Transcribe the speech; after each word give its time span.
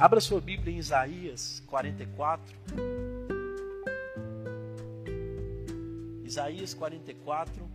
Abra 0.00 0.20
sua 0.20 0.40
Bíblia 0.40 0.72
em 0.72 0.78
Isaías 0.78 1.60
44. 1.66 2.56
Isaías 6.22 6.72
44, 6.72 7.68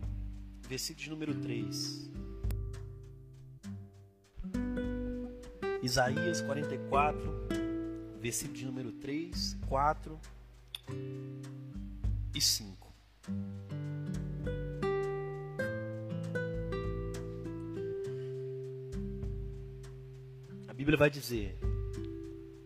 versículo 0.66 1.04
de 1.04 1.10
número 1.10 1.34
3. 1.34 2.10
Isaías 5.82 6.40
44, 6.40 7.30
versículo 8.18 8.58
de 8.58 8.64
número 8.64 8.92
3, 8.92 9.58
4 9.68 10.18
e 12.34 12.40
5. 12.40 12.94
A 20.66 20.72
Bíblia 20.72 20.96
vai 20.96 21.10
dizer: 21.10 21.73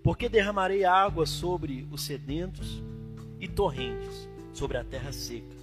Porque 0.09 0.27
derramarei 0.27 0.87
água 0.87 1.27
sobre 1.27 1.87
os 1.91 2.01
sedentos 2.01 2.83
e 3.39 3.47
torrentes 3.47 4.27
sobre 4.55 4.79
a 4.79 4.83
terra 4.83 5.13
seca. 5.13 5.55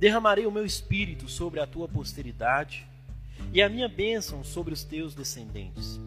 Derramarei 0.00 0.46
o 0.46 0.50
meu 0.50 0.64
espírito 0.64 1.28
sobre 1.28 1.60
a 1.60 1.66
tua 1.66 1.86
posteridade 1.86 2.88
e 3.52 3.60
a 3.60 3.68
minha 3.68 3.86
bênção 3.86 4.42
sobre 4.42 4.72
os 4.72 4.84
teus 4.84 5.14
descendentes. 5.14 6.00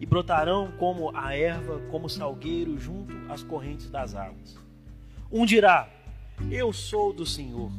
E 0.00 0.04
brotarão 0.04 0.72
como 0.80 1.16
a 1.16 1.32
erva, 1.32 1.78
como 1.92 2.10
salgueiro 2.10 2.76
junto 2.76 3.14
às 3.30 3.40
correntes 3.40 3.88
das 3.88 4.16
águas. 4.16 4.58
Um 5.30 5.46
dirá: 5.46 5.88
Eu 6.50 6.72
sou 6.72 7.12
do 7.12 7.24
Senhor. 7.24 7.70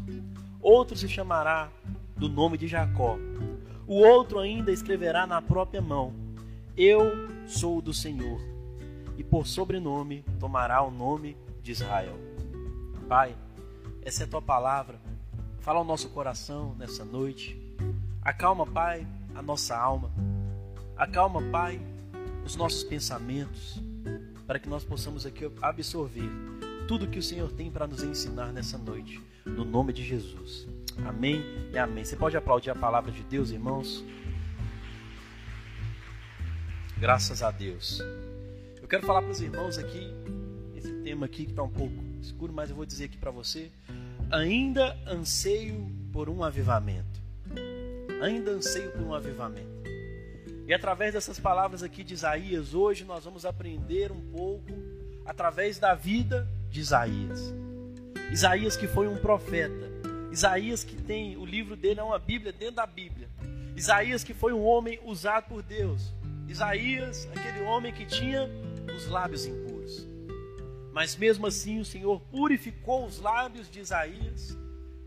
Outro 0.62 0.96
se 0.96 1.10
chamará 1.10 1.70
do 2.16 2.30
nome 2.30 2.58
de 2.58 2.66
Jacó. 2.66 3.18
O 3.86 3.96
outro 3.96 4.40
ainda 4.40 4.72
escreverá 4.72 5.28
na 5.28 5.42
própria 5.42 5.82
mão: 5.82 6.14
Eu 6.78 7.12
sou 7.46 7.82
do 7.82 7.94
Senhor. 7.94 8.56
E 9.18 9.24
por 9.24 9.48
sobrenome 9.48 10.24
tomará 10.40 10.82
o 10.82 10.92
nome 10.92 11.36
de 11.62 11.72
Israel. 11.72 12.16
Pai, 13.10 13.36
essa 14.04 14.24
é 14.24 14.26
a 14.26 14.30
tua 14.30 14.42
palavra 14.42 15.00
Fala 15.68 15.80
ao 15.80 15.84
nosso 15.84 16.08
coração 16.12 16.74
nessa 16.80 17.04
noite. 17.04 17.62
Acalma, 18.22 18.66
Pai, 18.66 19.06
a 19.36 19.42
nossa 19.42 19.78
alma. 19.78 20.10
Acalma, 20.96 21.42
Pai, 21.52 21.78
os 22.46 22.56
nossos 22.56 22.86
pensamentos, 22.86 23.78
para 24.48 24.60
que 24.60 24.70
nós 24.70 24.86
possamos 24.86 25.26
aqui 25.26 25.52
absorver 25.62 26.32
tudo 26.88 27.06
que 27.06 27.20
o 27.20 27.22
Senhor 27.22 27.52
tem 27.52 27.70
para 27.70 27.86
nos 27.86 28.02
ensinar 28.02 28.54
nessa 28.54 28.78
noite, 28.78 29.22
no 29.46 29.66
nome 29.66 29.92
de 29.92 30.06
Jesus. 30.06 30.66
Amém 31.06 31.44
e 31.74 31.78
amém. 31.78 32.06
Você 32.06 32.16
pode 32.16 32.38
aplaudir 32.38 32.70
a 32.70 32.76
palavra 32.76 33.12
de 33.12 33.24
Deus, 33.24 33.52
irmãos? 33.52 34.06
Graças 36.98 37.44
a 37.44 37.52
Deus. 37.52 38.02
Eu 38.88 38.90
quero 38.90 39.06
falar 39.06 39.22
para 39.22 39.32
os 39.32 39.42
irmãos 39.42 39.78
aqui, 39.78 40.08
esse 40.74 40.94
tema 41.04 41.26
aqui 41.26 41.44
que 41.44 41.52
está 41.52 41.62
um 41.62 41.70
pouco 41.70 41.94
escuro, 42.22 42.54
mas 42.54 42.70
eu 42.70 42.76
vou 42.78 42.86
dizer 42.86 43.04
aqui 43.04 43.18
para 43.18 43.32
você 43.32 43.70
ainda 44.32 44.98
anseio 45.06 45.92
por 46.14 46.30
um 46.30 46.42
avivamento. 46.42 47.22
Ainda 48.22 48.52
anseio 48.52 48.90
por 48.92 49.02
um 49.02 49.14
avivamento. 49.14 49.68
E 50.66 50.74
através 50.74 51.14
dessas 51.14 51.38
palavras 51.38 51.84
aqui 51.84 52.02
de 52.02 52.14
Isaías, 52.14 52.74
hoje 52.74 53.04
nós 53.04 53.26
vamos 53.26 53.46
aprender 53.46 54.10
um 54.10 54.22
pouco 54.32 54.72
através 55.26 55.78
da 55.78 55.94
vida 55.94 56.48
de 56.70 56.80
Isaías. 56.80 57.54
Isaías 58.32 58.78
que 58.78 58.88
foi 58.88 59.10
um 59.10 59.18
profeta. 59.18 59.92
Isaías 60.32 60.86
que 60.86 60.96
tem, 60.96 61.36
o 61.36 61.46
livro 61.46 61.76
dele 61.76 62.00
é 62.00 62.04
uma 62.04 62.20
Bíblia 62.20 62.54
dentro 62.54 62.76
da 62.76 62.86
Bíblia. 62.86 63.28
Isaías 63.76 64.24
que 64.24 64.34
foi 64.34 64.54
um 64.54 64.64
homem 64.64 64.98
usado 65.04 65.50
por 65.50 65.62
Deus. 65.62 66.14
Isaías, 66.48 67.28
aquele 67.36 67.66
homem 67.66 67.92
que 67.92 68.06
tinha 68.06 68.50
os 68.96 69.08
lábios 69.08 69.46
impuros. 69.46 70.08
Mas 70.94 71.16
mesmo 71.16 71.46
assim 71.46 71.80
o 71.80 71.86
Senhor 71.86 72.20
purificou 72.32 73.06
os 73.06 73.20
lábios 73.20 73.70
de 73.70 73.80
Isaías. 73.80 74.58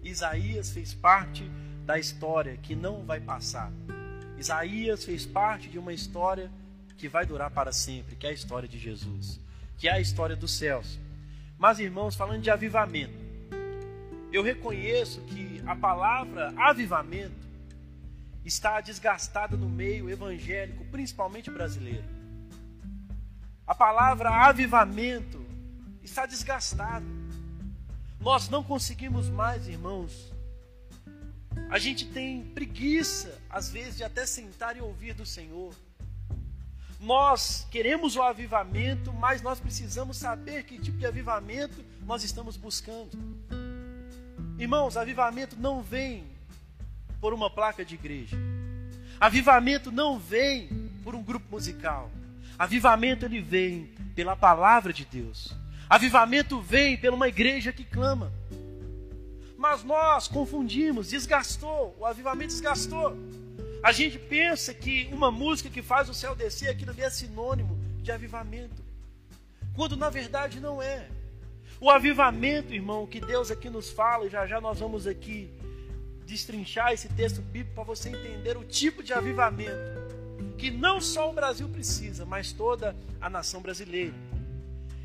Isaías 0.03 0.71
fez 0.71 0.95
parte 0.95 1.51
da 1.85 1.99
história 1.99 2.57
que 2.57 2.75
não 2.75 3.05
vai 3.05 3.21
passar. 3.21 3.73
Isaías 4.39 5.05
fez 5.05 5.27
parte 5.27 5.69
de 5.69 5.79
uma 5.79 5.93
história 5.93 6.51
que 6.97 7.09
vai 7.09 7.27
durar 7.27 7.51
para 7.51 7.73
sempre, 7.73 8.15
que 8.17 8.27
é 8.27 8.31
a 8.31 8.33
história 8.33 8.69
de 8.69 8.79
Jesus, 8.79 9.41
que 9.77 9.89
é 9.89 9.93
a 9.93 10.01
história 10.01 10.37
dos 10.37 10.53
céus. 10.53 10.99
Mas 11.59 11.79
irmãos, 11.79 12.15
falando 12.15 12.43
de 12.43 12.51
avivamento, 12.51 13.19
eu 14.33 14.43
reconheço 14.43 15.21
que 15.23 15.61
a 15.67 15.75
palavra 15.75 16.55
avivamento 16.57 17.49
está 18.45 18.81
desgastada 18.81 19.57
no 19.57 19.69
meio 19.69 20.09
evangélico, 20.09 20.85
principalmente 20.87 21.51
brasileiro. 21.51 22.20
A 23.71 23.75
palavra 23.75 24.31
avivamento 24.31 25.47
está 26.03 26.27
desgastado. 26.27 27.07
Nós 28.19 28.49
não 28.49 28.65
conseguimos 28.65 29.29
mais, 29.29 29.69
irmãos. 29.69 30.33
A 31.71 31.79
gente 31.79 32.05
tem 32.05 32.43
preguiça, 32.47 33.41
às 33.49 33.71
vezes, 33.71 33.97
de 33.97 34.03
até 34.03 34.27
sentar 34.27 34.77
e 34.77 34.81
ouvir 34.81 35.15
do 35.15 35.25
Senhor. 35.25 35.73
Nós 36.99 37.65
queremos 37.71 38.17
o 38.17 38.23
avivamento, 38.23 39.13
mas 39.13 39.41
nós 39.41 39.61
precisamos 39.61 40.17
saber 40.17 40.65
que 40.65 40.77
tipo 40.77 40.99
de 40.99 41.07
avivamento 41.07 41.81
nós 42.05 42.25
estamos 42.25 42.57
buscando. 42.57 43.17
Irmãos, 44.59 44.97
avivamento 44.97 45.55
não 45.57 45.81
vem 45.81 46.25
por 47.21 47.33
uma 47.33 47.49
placa 47.49 47.85
de 47.85 47.95
igreja. 47.95 48.37
Avivamento 49.21 49.93
não 49.93 50.19
vem 50.19 50.91
por 51.05 51.15
um 51.15 51.23
grupo 51.23 51.47
musical. 51.53 52.11
Avivamento 52.60 53.25
ele 53.25 53.41
vem 53.41 53.87
pela 54.15 54.37
palavra 54.37 54.93
de 54.93 55.06
Deus. 55.06 55.56
Avivamento 55.88 56.60
vem 56.60 56.94
pela 56.94 57.16
uma 57.16 57.26
igreja 57.26 57.72
que 57.72 57.82
clama. 57.82 58.31
Mas 59.56 59.82
nós 59.82 60.28
confundimos, 60.28 61.09
desgastou, 61.09 61.97
o 61.98 62.04
avivamento 62.04 62.53
desgastou. 62.53 63.16
A 63.82 63.93
gente 63.93 64.19
pensa 64.19 64.75
que 64.75 65.09
uma 65.10 65.31
música 65.31 65.71
que 65.71 65.81
faz 65.81 66.10
o 66.10 66.12
céu 66.12 66.34
descer, 66.34 66.69
aquilo 66.69 66.91
ali 66.91 67.00
é 67.00 67.09
sinônimo 67.09 67.78
de 68.03 68.12
avivamento. 68.12 68.84
Quando 69.75 69.97
na 69.97 70.10
verdade 70.10 70.60
não 70.60 70.82
é. 70.82 71.09
O 71.81 71.88
avivamento, 71.88 72.75
irmão, 72.75 73.06
que 73.06 73.22
Deus 73.22 73.50
aqui 73.50 73.71
nos 73.71 73.88
fala, 73.88 74.27
e 74.27 74.28
já 74.28 74.47
já 74.47 74.60
nós 74.60 74.81
vamos 74.81 75.06
aqui 75.06 75.50
destrinchar 76.27 76.92
esse 76.92 77.09
texto 77.09 77.41
bíblico 77.41 77.75
para 77.75 77.84
você 77.84 78.10
entender 78.10 78.59
o 78.59 78.65
tipo 78.65 79.03
de 79.03 79.15
avivamento 79.15 80.00
que 80.60 80.71
não 80.71 81.00
só 81.00 81.31
o 81.31 81.32
Brasil 81.32 81.66
precisa, 81.71 82.26
mas 82.26 82.53
toda 82.53 82.94
a 83.19 83.31
nação 83.31 83.62
brasileira. 83.62 84.15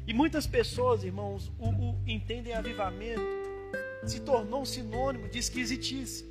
E 0.06 0.14
muitas 0.14 0.46
pessoas, 0.46 1.06
irmãos, 1.06 1.50
o, 1.58 1.70
o 1.70 1.98
entendem 2.06 2.54
avivamento, 2.54 3.24
se 4.06 4.20
tornou 4.20 4.64
um 4.64 4.66
sinônimo 4.66 5.30
de 5.30 5.40
esquisitice. 5.40 6.26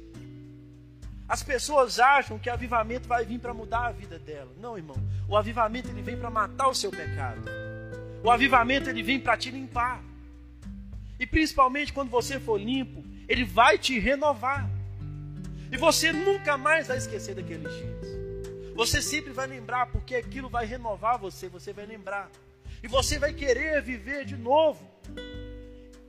As 1.26 1.42
pessoas 1.42 1.98
acham 1.98 2.38
que 2.38 2.50
avivamento 2.50 3.08
vai 3.08 3.24
vir 3.24 3.40
para 3.40 3.54
mudar 3.54 3.86
a 3.86 3.92
vida 3.92 4.18
dela. 4.18 4.52
Não, 4.60 4.76
irmão. 4.76 4.96
O 5.26 5.38
avivamento 5.38 5.88
ele 5.88 6.02
vem 6.02 6.18
para 6.18 6.28
matar 6.28 6.68
o 6.68 6.74
seu 6.74 6.91
pecado. 6.91 7.41
O 8.22 8.30
avivamento 8.30 8.91
ele 8.91 9.02
vem 9.02 9.18
para 9.18 9.38
te 9.38 9.50
limpar. 9.50 10.04
E 11.18 11.26
principalmente 11.26 11.94
quando 11.94 12.10
você 12.10 12.38
for 12.38 12.60
limpo, 12.60 13.02
ele 13.26 13.42
vai 13.42 13.78
te 13.78 13.98
renovar. 13.98 14.68
E 15.72 15.78
você 15.78 16.12
nunca 16.12 16.58
mais 16.58 16.88
vai 16.88 16.98
esquecer 16.98 17.34
daqueles 17.34 17.72
dias. 17.72 18.13
Você 18.74 19.00
sempre 19.00 19.32
vai 19.32 19.46
lembrar, 19.46 19.86
porque 19.92 20.16
aquilo 20.16 20.48
vai 20.48 20.66
renovar 20.66 21.16
você, 21.16 21.48
você 21.48 21.72
vai 21.72 21.86
lembrar 21.86 22.30
e 22.82 22.88
você 22.88 23.18
vai 23.18 23.32
querer 23.32 23.80
viver 23.80 24.24
de 24.24 24.36
novo. 24.36 24.84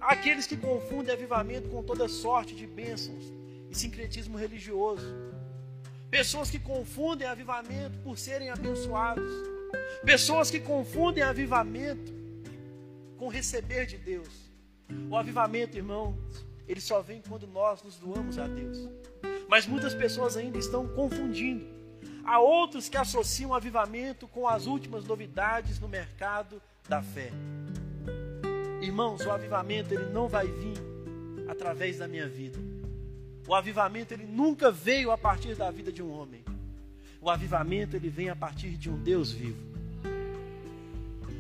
Aqueles 0.02 0.48
que 0.48 0.58
confundem 0.58 1.14
avivamento 1.14 1.70
com 1.70 1.84
toda 1.84 2.08
sorte 2.08 2.56
de 2.56 2.66
bênçãos 2.66 3.32
e 3.70 3.76
sincretismo 3.76 4.38
religioso. 4.38 5.06
Pessoas 6.10 6.50
que 6.50 6.58
confundem 6.58 7.28
avivamento 7.28 8.00
por 8.00 8.18
serem 8.18 8.50
abençoados. 8.50 9.32
Pessoas 10.04 10.50
que 10.50 10.60
confundem 10.60 11.24
avivamento 11.24 12.14
com 13.18 13.28
receber 13.28 13.86
de 13.86 13.98
Deus. 13.98 14.30
O 15.10 15.16
avivamento, 15.16 15.78
irmãos, 15.78 16.16
ele 16.68 16.82
só 16.82 17.02
vem 17.02 17.22
quando 17.28 17.46
nós 17.48 17.84
nos 17.84 17.98
doamos 17.98 18.40
a 18.40 18.48
Deus. 18.48 18.90
Mas 19.48 19.68
muitas 19.68 19.94
pessoas 19.94 20.36
ainda 20.36 20.58
estão 20.58 20.88
confundindo 20.88 21.75
Há 22.26 22.40
outros 22.40 22.90
que 22.90 22.98
associam 22.98 23.52
o 23.52 23.54
avivamento 23.54 24.28
com 24.28 24.48
as 24.48 24.66
últimas 24.66 25.06
novidades 25.06 25.80
no 25.80 25.88
mercado 25.88 26.60
da 26.90 27.02
fé. 27.02 27.32
Irmãos, 28.82 29.22
o 29.22 29.32
avivamento 29.32 29.94
ele 29.94 30.06
não 30.06 30.28
vai 30.28 30.48
vir 30.48 30.78
através 31.48 32.00
da 32.00 32.08
minha 32.08 32.28
vida. 32.28 32.58
O 33.48 33.54
avivamento 33.54 34.12
ele 34.12 34.26
nunca 34.26 34.72
veio 34.72 35.12
a 35.12 35.18
partir 35.18 35.56
da 35.56 35.70
vida 35.70 35.92
de 35.92 36.02
um 36.02 36.12
homem. 36.12 36.44
O 37.22 37.30
avivamento 37.30 37.96
ele 37.96 38.10
vem 38.10 38.30
a 38.30 38.36
partir 38.36 38.72
de 38.72 38.90
um 38.90 38.98
Deus 38.98 39.32
vivo. 39.32 39.64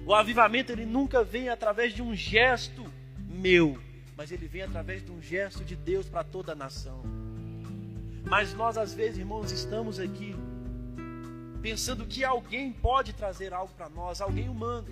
O 0.05 0.13
avivamento 0.13 0.71
ele 0.71 0.85
nunca 0.85 1.23
vem 1.23 1.49
através 1.49 1.95
de 1.95 2.03
um 2.03 2.15
gesto 2.15 2.85
meu, 3.27 3.79
mas 4.15 4.31
ele 4.31 4.47
vem 4.47 4.61
através 4.61 5.03
de 5.03 5.11
um 5.11 5.19
gesto 5.19 5.63
de 5.63 5.75
Deus 5.75 6.07
para 6.07 6.23
toda 6.23 6.51
a 6.51 6.55
nação. 6.55 7.01
Mas 8.23 8.53
nós 8.53 8.77
às 8.77 8.93
vezes, 8.93 9.17
irmãos, 9.17 9.51
estamos 9.51 9.99
aqui 9.99 10.35
pensando 11.65 12.05
que 12.05 12.23
alguém 12.23 12.71
pode 12.71 13.11
trazer 13.11 13.51
algo 13.51 13.73
para 13.73 13.89
nós, 13.89 14.21
alguém 14.21 14.47
humano. 14.47 14.87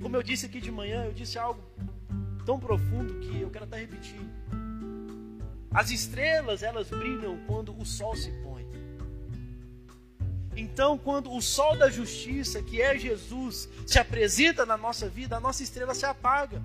Como 0.00 0.16
eu 0.16 0.22
disse 0.22 0.46
aqui 0.46 0.60
de 0.60 0.70
manhã, 0.70 1.04
eu 1.04 1.12
disse 1.12 1.36
algo 1.36 1.60
tão 2.46 2.60
profundo 2.60 3.14
que 3.18 3.40
eu 3.40 3.50
quero 3.50 3.64
até 3.64 3.80
repetir. 3.80 4.20
As 5.74 5.90
estrelas, 5.90 6.62
elas 6.62 6.88
brilham 6.88 7.40
quando 7.44 7.76
o 7.76 7.84
sol 7.84 8.14
se 8.14 8.30
põe. 8.44 8.64
Então, 10.56 10.96
quando 10.96 11.34
o 11.34 11.42
sol 11.42 11.76
da 11.76 11.90
justiça, 11.90 12.62
que 12.62 12.80
é 12.80 12.96
Jesus, 12.96 13.68
se 13.84 13.98
apresenta 13.98 14.64
na 14.64 14.76
nossa 14.76 15.08
vida, 15.08 15.38
a 15.38 15.40
nossa 15.40 15.64
estrela 15.64 15.92
se 15.92 16.06
apaga. 16.06 16.62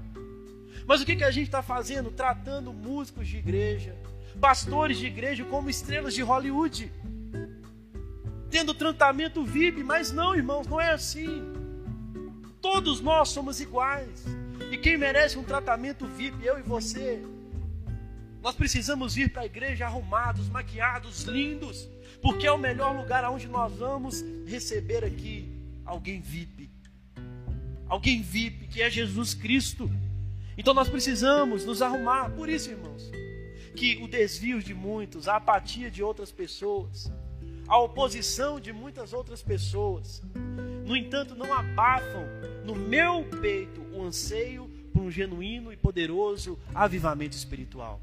Mas 0.85 1.01
o 1.01 1.05
que, 1.05 1.15
que 1.15 1.23
a 1.23 1.31
gente 1.31 1.47
está 1.47 1.63
fazendo? 1.63 2.11
Tratando 2.11 2.71
músicos 2.71 3.27
de 3.27 3.37
igreja, 3.37 3.95
pastores 4.39 4.99
de 4.99 5.07
igreja 5.07 5.43
como 5.45 5.67
estrelas 5.67 6.13
de 6.13 6.21
Hollywood, 6.21 6.91
tendo 8.55 8.73
tratamento 8.73 9.43
VIP, 9.43 9.83
mas 9.83 10.13
não, 10.13 10.33
irmãos, 10.33 10.65
não 10.65 10.79
é 10.79 10.93
assim. 10.93 11.43
Todos 12.61 13.01
nós 13.01 13.27
somos 13.27 13.59
iguais. 13.59 14.23
E 14.71 14.77
quem 14.77 14.97
merece 14.97 15.37
um 15.37 15.43
tratamento 15.43 16.07
VIP, 16.07 16.45
eu 16.45 16.57
e 16.57 16.61
você. 16.61 17.21
Nós 18.41 18.55
precisamos 18.55 19.13
vir 19.13 19.29
para 19.29 19.41
a 19.41 19.45
igreja 19.45 19.85
arrumados, 19.85 20.47
maquiados, 20.47 21.23
lindos, 21.23 21.89
porque 22.21 22.47
é 22.47 22.51
o 22.53 22.57
melhor 22.57 22.95
lugar 22.95 23.29
onde 23.29 23.45
nós 23.45 23.73
vamos 23.73 24.23
receber 24.47 25.03
aqui 25.03 25.51
alguém 25.85 26.21
VIP. 26.21 26.69
Alguém 27.89 28.21
VIP, 28.21 28.67
que 28.67 28.81
é 28.81 28.89
Jesus 28.89 29.33
Cristo. 29.33 29.91
Então 30.57 30.73
nós 30.73 30.87
precisamos 30.87 31.65
nos 31.65 31.81
arrumar. 31.81 32.29
Por 32.29 32.47
isso, 32.47 32.69
irmãos, 32.69 33.11
que 33.75 34.01
o 34.01 34.07
desvio 34.07 34.63
de 34.63 34.73
muitos, 34.73 35.27
a 35.27 35.35
apatia 35.35 35.91
de 35.91 36.01
outras 36.01 36.31
pessoas, 36.31 37.11
a 37.67 37.77
oposição 37.79 38.59
de 38.59 38.71
muitas 38.71 39.13
outras 39.13 39.41
pessoas, 39.41 40.21
no 40.85 40.95
entanto, 40.95 41.35
não 41.35 41.51
abafam 41.51 42.25
no 42.63 42.75
meu 42.75 43.23
peito 43.41 43.81
o 43.93 44.03
anseio 44.03 44.69
por 44.93 45.01
um 45.01 45.11
genuíno 45.11 45.73
e 45.73 45.77
poderoso 45.77 46.59
avivamento 46.73 47.35
espiritual. 47.35 47.99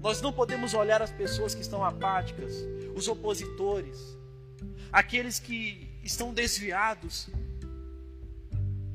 Nós 0.00 0.22
não 0.22 0.32
podemos 0.32 0.72
olhar 0.72 1.02
as 1.02 1.10
pessoas 1.10 1.54
que 1.54 1.60
estão 1.60 1.84
apáticas, 1.84 2.54
os 2.94 3.06
opositores, 3.08 4.16
aqueles 4.90 5.38
que 5.38 5.90
estão 6.02 6.32
desviados. 6.32 7.28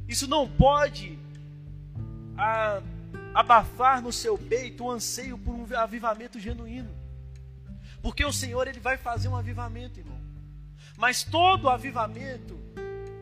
Isso 0.07 0.27
não 0.27 0.49
pode 0.49 1.19
a, 2.37 2.81
abafar 3.33 4.01
no 4.01 4.11
seu 4.11 4.37
peito 4.37 4.85
o 4.85 4.91
anseio 4.91 5.37
por 5.37 5.53
um 5.53 5.67
avivamento 5.75 6.39
genuíno. 6.39 7.04
Porque 8.05 8.23
o 8.23 8.31
Senhor 8.31 8.67
ele 8.67 8.79
vai 8.79 8.97
fazer 8.97 9.27
um 9.29 9.35
avivamento, 9.35 9.99
irmão. 9.99 10.21
Mas 10.95 11.23
todo 11.23 11.67
avivamento, 11.67 12.55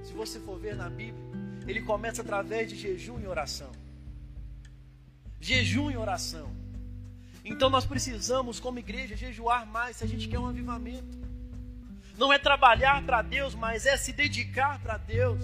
se 0.03 0.11
você 0.11 0.41
for 0.41 0.59
ver 0.59 0.75
na 0.75 0.89
Bíblia, 0.89 1.23
ele 1.65 1.81
começa 1.81 2.21
através 2.21 2.67
de 2.67 2.75
jejum 2.75 3.17
e 3.21 3.25
oração. 3.25 3.71
Jejum 5.39 5.89
e 5.89 5.95
oração. 5.95 6.53
Então 7.45 7.69
nós 7.69 7.85
precisamos, 7.85 8.59
como 8.59 8.77
igreja, 8.77 9.15
jejuar 9.15 9.65
mais 9.65 9.95
se 9.95 10.03
a 10.03 10.07
gente 10.07 10.27
quer 10.27 10.37
um 10.37 10.47
avivamento. 10.47 11.17
Não 12.17 12.33
é 12.33 12.37
trabalhar 12.37 13.01
para 13.05 13.21
Deus, 13.21 13.55
mas 13.55 13.85
é 13.85 13.95
se 13.95 14.11
dedicar 14.11 14.81
para 14.81 14.97
Deus, 14.97 15.39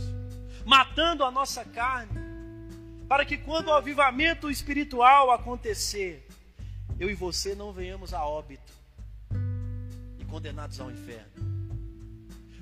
matando 0.66 1.24
a 1.24 1.32
nossa 1.32 1.64
carne, 1.64 2.12
para 3.08 3.24
que 3.24 3.38
quando 3.38 3.70
o 3.70 3.74
avivamento 3.74 4.52
espiritual 4.52 5.32
acontecer, 5.32 6.28
eu 7.00 7.10
e 7.10 7.14
você 7.14 7.56
não 7.56 7.72
venhamos 7.72 8.14
a 8.14 8.26
óbito 8.26 8.79
condenados 10.30 10.80
ao 10.80 10.92
inferno. 10.92 11.50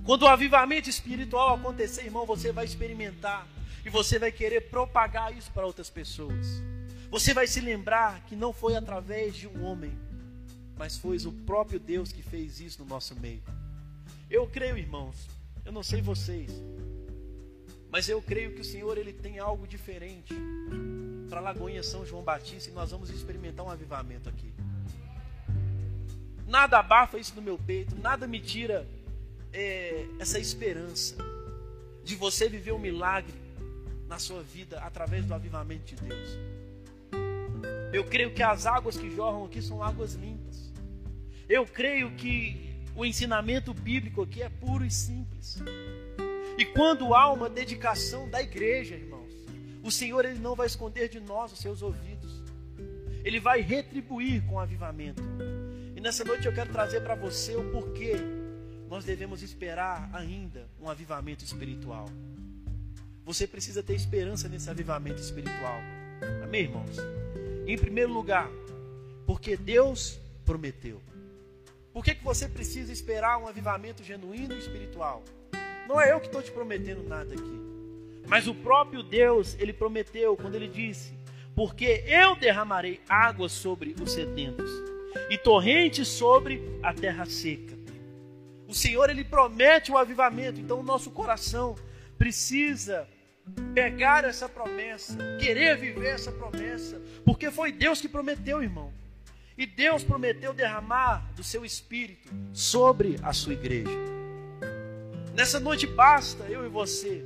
Quando 0.03 0.23
o 0.23 0.27
avivamento 0.27 0.89
espiritual 0.89 1.55
acontecer, 1.55 2.05
irmão, 2.05 2.25
você 2.25 2.51
vai 2.51 2.65
experimentar 2.65 3.47
e 3.85 3.89
você 3.89 4.17
vai 4.17 4.31
querer 4.31 4.69
propagar 4.69 5.35
isso 5.37 5.51
para 5.51 5.65
outras 5.65 5.89
pessoas. 5.89 6.61
Você 7.09 7.33
vai 7.33 7.47
se 7.47 7.59
lembrar 7.59 8.21
que 8.25 8.35
não 8.35 8.51
foi 8.51 8.75
através 8.75 9.35
de 9.35 9.47
um 9.47 9.65
homem, 9.65 9.97
mas 10.77 10.97
foi 10.97 11.17
o 11.17 11.31
próprio 11.31 11.79
Deus 11.79 12.11
que 12.11 12.21
fez 12.21 12.59
isso 12.59 12.83
no 12.83 12.87
nosso 12.87 13.15
meio. 13.15 13.43
Eu 14.29 14.47
creio, 14.47 14.77
irmãos, 14.77 15.27
eu 15.65 15.71
não 15.71 15.83
sei 15.83 16.01
vocês, 16.01 16.51
mas 17.89 18.09
eu 18.09 18.21
creio 18.21 18.53
que 18.53 18.61
o 18.61 18.65
Senhor 18.65 18.97
ele 18.97 19.13
tem 19.13 19.39
algo 19.39 19.65
diferente 19.67 20.33
para 21.29 21.39
Lagoinha 21.39 21.83
São 21.83 22.05
João 22.05 22.23
Batista 22.23 22.69
e 22.69 22.73
nós 22.73 22.91
vamos 22.91 23.09
experimentar 23.09 23.65
um 23.65 23.69
avivamento 23.69 24.29
aqui. 24.29 24.53
Nada 26.47 26.79
abafa 26.79 27.17
isso 27.17 27.35
no 27.35 27.41
meu 27.41 27.57
peito, 27.57 27.93
nada 27.97 28.25
me 28.25 28.39
tira 28.39 28.87
é, 29.51 30.05
essa 30.17 30.39
esperança 30.39 31.17
de 32.03 32.15
você 32.15 32.47
viver 32.47 32.71
um 32.71 32.79
milagre 32.79 33.35
na 34.07 34.17
sua 34.17 34.41
vida 34.41 34.79
através 34.79 35.25
do 35.25 35.33
avivamento 35.33 35.93
de 35.93 35.95
Deus. 35.95 36.39
Eu 37.91 38.05
creio 38.05 38.33
que 38.33 38.41
as 38.41 38.65
águas 38.65 38.97
que 38.97 39.13
jorram 39.13 39.45
aqui 39.45 39.61
são 39.61 39.83
águas 39.83 40.13
limpas. 40.13 40.71
Eu 41.49 41.65
creio 41.65 42.11
que 42.11 42.75
o 42.95 43.05
ensinamento 43.05 43.73
bíblico 43.73 44.21
aqui 44.21 44.41
é 44.41 44.49
puro 44.49 44.85
e 44.85 44.91
simples. 44.91 45.57
E 46.57 46.65
quando 46.65 47.13
há 47.13 47.31
uma 47.31 47.49
dedicação 47.49 48.29
da 48.29 48.41
igreja, 48.41 48.95
irmãos, 48.95 49.33
o 49.83 49.91
Senhor 49.91 50.23
ele 50.23 50.39
não 50.39 50.55
vai 50.55 50.67
esconder 50.67 51.09
de 51.09 51.19
nós 51.19 51.51
os 51.51 51.59
seus 51.59 51.81
ouvidos. 51.81 52.41
Ele 53.23 53.39
vai 53.39 53.61
retribuir 53.61 54.45
com 54.45 54.59
avivamento. 54.59 55.21
E 55.97 55.99
nessa 55.99 56.23
noite 56.23 56.45
eu 56.45 56.53
quero 56.53 56.71
trazer 56.71 57.01
para 57.01 57.15
você 57.15 57.55
o 57.55 57.71
porquê 57.71 58.17
nós 58.87 59.03
devemos 59.03 59.41
esperar 59.41 60.07
ainda 60.13 60.69
um 60.79 60.87
avivamento 60.87 61.43
espiritual. 61.43 62.07
Você 63.25 63.47
precisa 63.47 63.81
ter 63.81 63.95
esperança 63.95 64.47
nesse 64.47 64.69
avivamento 64.69 65.19
espiritual. 65.19 65.79
Amém, 66.43 66.65
irmãos? 66.65 66.97
Em 67.65 67.75
primeiro 67.75 68.13
lugar, 68.13 68.47
porque 69.25 69.57
Deus 69.57 70.19
prometeu. 70.45 71.01
Por 71.91 72.05
que, 72.05 72.13
que 72.13 72.23
você 72.23 72.47
precisa 72.47 72.93
esperar 72.93 73.39
um 73.39 73.47
avivamento 73.47 74.03
genuíno 74.03 74.53
e 74.53 74.59
espiritual? 74.59 75.23
Não 75.87 75.99
é 75.99 76.11
eu 76.11 76.19
que 76.19 76.27
estou 76.27 76.43
te 76.43 76.51
prometendo 76.51 77.01
nada 77.01 77.33
aqui. 77.33 77.59
Mas 78.27 78.47
o 78.47 78.53
próprio 78.53 79.01
Deus, 79.01 79.57
ele 79.57 79.73
prometeu 79.73 80.37
quando 80.37 80.53
ele 80.53 80.67
disse: 80.67 81.11
Porque 81.55 82.03
eu 82.05 82.35
derramarei 82.35 83.01
águas 83.09 83.51
sobre 83.51 83.95
os 83.99 84.11
sedentos 84.11 84.69
e 85.29 85.37
torrentes 85.37 86.07
sobre 86.07 86.61
a 86.83 86.93
terra 86.93 87.25
seca. 87.25 87.75
O 88.67 88.73
Senhor, 88.73 89.09
ele 89.09 89.23
promete 89.23 89.91
o 89.91 89.97
avivamento, 89.97 90.59
então 90.59 90.79
o 90.79 90.83
nosso 90.83 91.09
coração 91.11 91.75
precisa 92.17 93.07
pegar 93.73 94.25
essa 94.25 94.49
promessa, 94.49 95.17
querer 95.39 95.77
viver 95.77 96.09
essa 96.09 96.31
promessa, 96.31 97.01
porque 97.23 97.49
foi 97.49 97.71
Deus 97.71 98.01
que 98.01 98.09
prometeu, 98.09 98.61
irmão. 98.61 98.91
E 99.57 99.65
Deus 99.65 100.03
prometeu 100.03 100.53
derramar 100.53 101.31
do 101.35 101.43
seu 101.43 101.65
espírito 101.65 102.29
sobre 102.53 103.17
a 103.23 103.33
sua 103.33 103.53
igreja. 103.53 103.89
Nessa 105.33 105.59
noite 105.59 105.87
basta 105.87 106.43
eu 106.45 106.65
e 106.65 106.69
você 106.69 107.23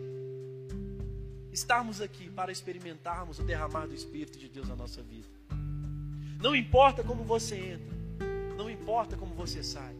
estarmos 1.51 1.99
aqui 1.99 2.29
para 2.29 2.51
experimentarmos 2.51 3.39
o 3.39 3.43
derramar 3.43 3.87
do 3.87 3.93
Espírito 3.93 4.37
de 4.37 4.47
Deus 4.47 4.67
na 4.67 4.75
nossa 4.75 5.01
vida. 5.01 5.27
Não 6.41 6.55
importa 6.55 7.03
como 7.03 7.23
você 7.23 7.55
entra, 7.55 8.27
não 8.57 8.69
importa 8.69 9.15
como 9.15 9.33
você 9.35 9.61
sai, 9.61 9.95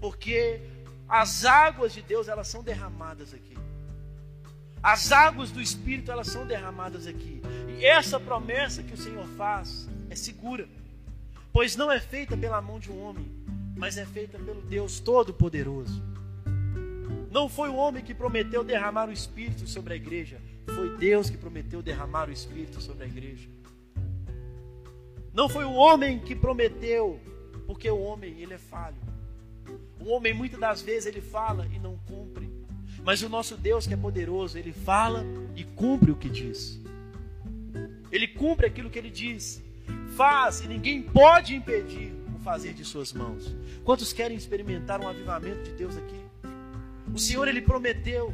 porque 0.00 0.60
as 1.08 1.44
águas 1.44 1.92
de 1.92 2.02
Deus 2.02 2.28
elas 2.28 2.46
são 2.46 2.62
derramadas 2.62 3.34
aqui. 3.34 3.56
As 4.80 5.10
águas 5.10 5.50
do 5.50 5.60
Espírito 5.60 6.12
elas 6.12 6.28
são 6.28 6.46
derramadas 6.46 7.08
aqui. 7.08 7.42
E 7.78 7.84
essa 7.84 8.20
promessa 8.20 8.82
que 8.84 8.94
o 8.94 8.96
Senhor 8.96 9.26
faz 9.36 9.88
é 10.08 10.14
segura, 10.14 10.68
pois 11.52 11.74
não 11.74 11.90
é 11.90 11.98
feita 11.98 12.36
pela 12.36 12.60
mão 12.60 12.78
de 12.78 12.92
um 12.92 13.02
homem, 13.02 13.28
mas 13.76 13.98
é 13.98 14.06
feita 14.06 14.38
pelo 14.38 14.62
Deus 14.62 15.00
Todo-Poderoso. 15.00 16.00
Não 17.30 17.48
foi 17.48 17.68
o 17.68 17.74
homem 17.74 18.04
que 18.04 18.14
prometeu 18.14 18.62
derramar 18.62 19.08
o 19.08 19.12
Espírito 19.12 19.66
sobre 19.66 19.94
a 19.94 19.96
igreja, 19.96 20.40
foi 20.74 20.96
Deus 20.96 21.28
que 21.28 21.36
prometeu 21.36 21.82
derramar 21.82 22.28
o 22.28 22.32
Espírito 22.32 22.80
sobre 22.80 23.04
a 23.04 23.06
igreja. 23.06 23.48
Não 25.36 25.50
foi 25.50 25.66
o 25.66 25.74
homem 25.74 26.18
que 26.18 26.34
prometeu, 26.34 27.20
porque 27.66 27.90
o 27.90 28.00
homem 28.00 28.40
ele 28.40 28.54
é 28.54 28.58
falho. 28.58 28.96
O 30.00 30.08
homem 30.08 30.32
muitas 30.32 30.58
das 30.58 30.80
vezes 30.80 31.04
ele 31.04 31.20
fala 31.20 31.66
e 31.74 31.78
não 31.78 31.98
cumpre. 32.08 32.50
Mas 33.04 33.20
o 33.20 33.28
nosso 33.28 33.54
Deus 33.54 33.86
que 33.86 33.92
é 33.92 33.98
poderoso, 33.98 34.56
ele 34.56 34.72
fala 34.72 35.26
e 35.54 35.62
cumpre 35.62 36.10
o 36.10 36.16
que 36.16 36.30
diz. 36.30 36.80
Ele 38.10 38.26
cumpre 38.26 38.66
aquilo 38.66 38.88
que 38.88 38.98
ele 38.98 39.10
diz. 39.10 39.62
Faz 40.16 40.60
e 40.62 40.68
ninguém 40.68 41.02
pode 41.02 41.54
impedir 41.54 42.14
o 42.34 42.38
fazer 42.38 42.72
de 42.72 42.82
suas 42.82 43.12
mãos. 43.12 43.54
Quantos 43.84 44.14
querem 44.14 44.38
experimentar 44.38 45.02
um 45.02 45.08
avivamento 45.08 45.64
de 45.64 45.72
Deus 45.72 45.98
aqui? 45.98 46.18
O 47.12 47.18
Senhor 47.18 47.46
ele 47.46 47.60
prometeu. 47.60 48.32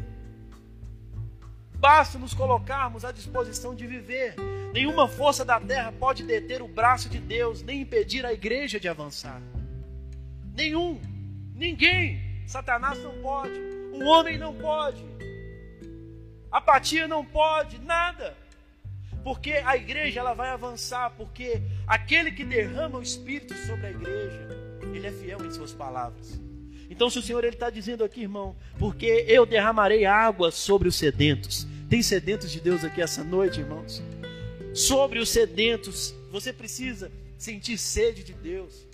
Basta 1.82 2.18
nos 2.18 2.32
colocarmos 2.32 3.04
à 3.04 3.12
disposição 3.12 3.74
de 3.74 3.86
viver. 3.86 4.36
Nenhuma 4.72 5.06
força 5.06 5.44
da 5.44 5.60
terra 5.60 5.92
pode 5.92 6.22
deter 6.22 6.62
o 6.62 6.68
braço 6.68 7.10
de 7.10 7.18
Deus, 7.18 7.62
nem 7.62 7.82
impedir 7.82 8.24
a 8.24 8.32
igreja 8.32 8.80
de 8.80 8.88
avançar. 8.88 9.42
Nenhum, 10.54 11.00
Ninguém. 11.62 12.20
Satanás 12.46 12.98
não 13.02 13.12
pode. 13.22 13.52
O 13.92 14.04
homem 14.06 14.36
não 14.36 14.52
pode. 14.52 15.04
Apatia 16.50 17.06
não 17.06 17.24
pode, 17.24 17.78
nada. 17.78 18.36
Porque 19.22 19.52
a 19.52 19.76
igreja 19.76 20.18
ela 20.18 20.34
vai 20.34 20.48
avançar, 20.50 21.10
porque 21.16 21.62
aquele 21.86 22.32
que 22.32 22.44
derrama 22.44 22.98
o 22.98 23.02
Espírito 23.02 23.54
sobre 23.66 23.86
a 23.86 23.90
igreja, 23.90 24.48
ele 24.92 25.06
é 25.06 25.12
fiel 25.12 25.44
em 25.46 25.52
suas 25.52 25.72
palavras. 25.72 26.40
Então, 26.90 27.08
se 27.08 27.20
o 27.20 27.22
Senhor 27.22 27.44
está 27.44 27.70
dizendo 27.70 28.02
aqui, 28.02 28.22
irmão, 28.22 28.56
porque 28.78 29.24
eu 29.28 29.46
derramarei 29.46 30.04
água 30.04 30.50
sobre 30.50 30.88
os 30.88 30.96
sedentos. 30.96 31.66
Tem 31.92 32.02
sedentos 32.02 32.50
de 32.50 32.58
Deus 32.58 32.82
aqui 32.84 33.02
essa 33.02 33.22
noite, 33.22 33.60
irmãos? 33.60 34.02
Sobre 34.74 35.18
os 35.18 35.28
sedentos, 35.28 36.14
você 36.30 36.50
precisa 36.50 37.12
sentir 37.36 37.76
sede 37.76 38.24
de 38.24 38.32
Deus. 38.32 38.86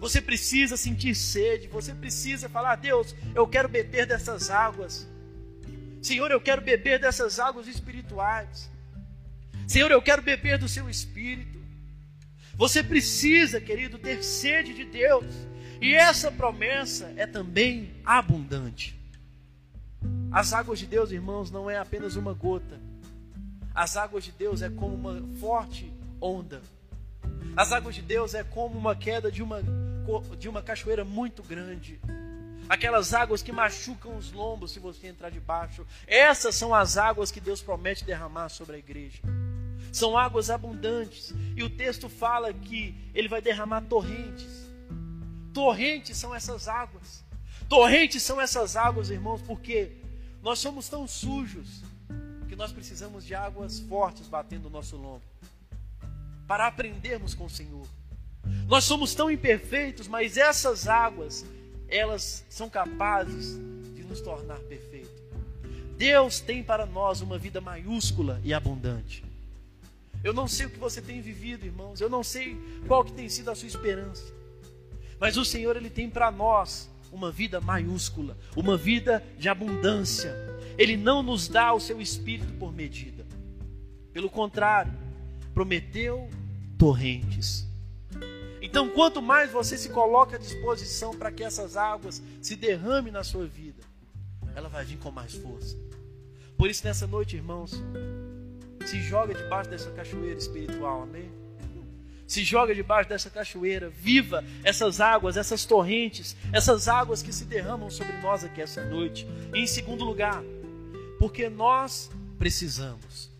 Você 0.00 0.20
precisa 0.20 0.76
sentir 0.76 1.14
sede, 1.14 1.68
você 1.68 1.94
precisa 1.94 2.48
falar: 2.48 2.74
Deus, 2.74 3.14
eu 3.36 3.46
quero 3.46 3.68
beber 3.68 4.04
dessas 4.04 4.50
águas. 4.50 5.06
Senhor, 6.02 6.28
eu 6.32 6.40
quero 6.40 6.60
beber 6.60 6.98
dessas 6.98 7.38
águas 7.38 7.68
espirituais. 7.68 8.68
Senhor, 9.68 9.92
eu 9.92 10.02
quero 10.02 10.22
beber 10.22 10.58
do 10.58 10.68
seu 10.68 10.90
espírito. 10.90 11.60
Você 12.56 12.82
precisa, 12.82 13.60
querido, 13.60 13.96
ter 13.96 14.24
sede 14.24 14.74
de 14.74 14.84
Deus. 14.84 15.26
E 15.80 15.94
essa 15.94 16.32
promessa 16.32 17.14
é 17.16 17.28
também 17.28 17.92
abundante. 18.04 19.00
As 20.32 20.54
águas 20.54 20.78
de 20.78 20.86
Deus, 20.86 21.10
irmãos, 21.10 21.50
não 21.50 21.70
é 21.70 21.76
apenas 21.76 22.16
uma 22.16 22.32
gota. 22.32 22.80
As 23.74 23.98
águas 23.98 24.24
de 24.24 24.32
Deus 24.32 24.62
é 24.62 24.70
como 24.70 24.94
uma 24.94 25.22
forte 25.38 25.92
onda. 26.18 26.62
As 27.54 27.70
águas 27.70 27.94
de 27.94 28.00
Deus 28.00 28.32
é 28.32 28.42
como 28.42 28.78
uma 28.78 28.96
queda 28.96 29.30
de 29.30 29.42
uma, 29.42 29.60
de 30.38 30.48
uma 30.48 30.62
cachoeira 30.62 31.04
muito 31.04 31.42
grande. 31.42 32.00
Aquelas 32.66 33.12
águas 33.12 33.42
que 33.42 33.52
machucam 33.52 34.16
os 34.16 34.32
lombos 34.32 34.72
se 34.72 34.80
você 34.80 35.06
entrar 35.06 35.28
debaixo. 35.28 35.86
Essas 36.06 36.54
são 36.54 36.74
as 36.74 36.96
águas 36.96 37.30
que 37.30 37.40
Deus 37.40 37.60
promete 37.60 38.02
derramar 38.02 38.48
sobre 38.48 38.76
a 38.76 38.78
igreja. 38.78 39.20
São 39.92 40.16
águas 40.16 40.48
abundantes. 40.48 41.34
E 41.54 41.62
o 41.62 41.68
texto 41.68 42.08
fala 42.08 42.54
que 42.54 42.94
ele 43.14 43.28
vai 43.28 43.42
derramar 43.42 43.82
torrentes. 43.82 44.72
Torrentes 45.52 46.16
são 46.16 46.34
essas 46.34 46.68
águas. 46.68 47.22
Torrentes 47.68 48.22
são 48.22 48.40
essas 48.40 48.76
águas, 48.76 49.10
irmãos, 49.10 49.42
porque 49.42 50.01
nós 50.42 50.58
somos 50.58 50.88
tão 50.88 51.06
sujos 51.06 51.82
que 52.48 52.56
nós 52.56 52.72
precisamos 52.72 53.24
de 53.24 53.34
águas 53.34 53.80
fortes 53.80 54.26
batendo 54.26 54.64
no 54.64 54.70
nosso 54.70 54.96
lombo 54.96 55.22
para 56.46 56.66
aprendermos 56.66 57.32
com 57.32 57.46
o 57.46 57.50
Senhor. 57.50 57.86
Nós 58.66 58.84
somos 58.84 59.14
tão 59.14 59.30
imperfeitos, 59.30 60.08
mas 60.08 60.36
essas 60.36 60.88
águas, 60.88 61.46
elas 61.88 62.44
são 62.50 62.68
capazes 62.68 63.56
de 63.94 64.02
nos 64.04 64.20
tornar 64.20 64.58
perfeitos. 64.60 65.22
Deus 65.96 66.40
tem 66.40 66.62
para 66.62 66.84
nós 66.84 67.20
uma 67.20 67.38
vida 67.38 67.60
maiúscula 67.60 68.40
e 68.42 68.52
abundante. 68.52 69.24
Eu 70.24 70.32
não 70.32 70.46
sei 70.46 70.66
o 70.66 70.70
que 70.70 70.78
você 70.78 71.00
tem 71.00 71.20
vivido, 71.20 71.64
irmãos. 71.64 72.00
Eu 72.00 72.10
não 72.10 72.22
sei 72.22 72.56
qual 72.86 73.04
que 73.04 73.12
tem 73.12 73.28
sido 73.28 73.50
a 73.50 73.54
sua 73.54 73.68
esperança. 73.68 74.24
Mas 75.18 75.36
o 75.36 75.44
Senhor 75.44 75.76
ele 75.76 75.90
tem 75.90 76.10
para 76.10 76.30
nós 76.30 76.90
uma 77.12 77.30
vida 77.30 77.60
maiúscula, 77.60 78.36
uma 78.56 78.76
vida 78.76 79.22
de 79.38 79.48
abundância. 79.48 80.34
Ele 80.78 80.96
não 80.96 81.22
nos 81.22 81.46
dá 81.46 81.74
o 81.74 81.78
seu 81.78 82.00
espírito 82.00 82.54
por 82.54 82.72
medida. 82.72 83.26
Pelo 84.12 84.30
contrário, 84.30 84.92
prometeu 85.52 86.28
torrentes. 86.78 87.68
Então, 88.62 88.88
quanto 88.88 89.20
mais 89.20 89.52
você 89.52 89.76
se 89.76 89.90
coloca 89.90 90.36
à 90.36 90.38
disposição 90.38 91.14
para 91.14 91.30
que 91.30 91.44
essas 91.44 91.76
águas 91.76 92.22
se 92.40 92.56
derramem 92.56 93.12
na 93.12 93.22
sua 93.22 93.46
vida, 93.46 93.82
ela 94.54 94.68
vai 94.68 94.84
vir 94.84 94.98
com 94.98 95.10
mais 95.10 95.34
força. 95.34 95.76
Por 96.56 96.70
isso, 96.70 96.84
nessa 96.84 97.06
noite, 97.06 97.36
irmãos, 97.36 97.72
se 98.86 99.00
joga 99.02 99.34
debaixo 99.34 99.68
dessa 99.68 99.90
cachoeira 99.90 100.38
espiritual, 100.38 101.02
amém? 101.02 101.41
Se 102.32 102.42
joga 102.42 102.74
debaixo 102.74 103.10
dessa 103.10 103.28
cachoeira, 103.28 103.90
viva 103.90 104.42
essas 104.64 105.02
águas, 105.02 105.36
essas 105.36 105.66
torrentes, 105.66 106.34
essas 106.50 106.88
águas 106.88 107.22
que 107.22 107.30
se 107.30 107.44
derramam 107.44 107.90
sobre 107.90 108.16
nós 108.22 108.42
aqui 108.42 108.62
essa 108.62 108.82
noite. 108.86 109.26
E 109.52 109.58
em 109.58 109.66
segundo 109.66 110.02
lugar, 110.02 110.42
porque 111.18 111.50
nós 111.50 112.10
precisamos. 112.38 113.30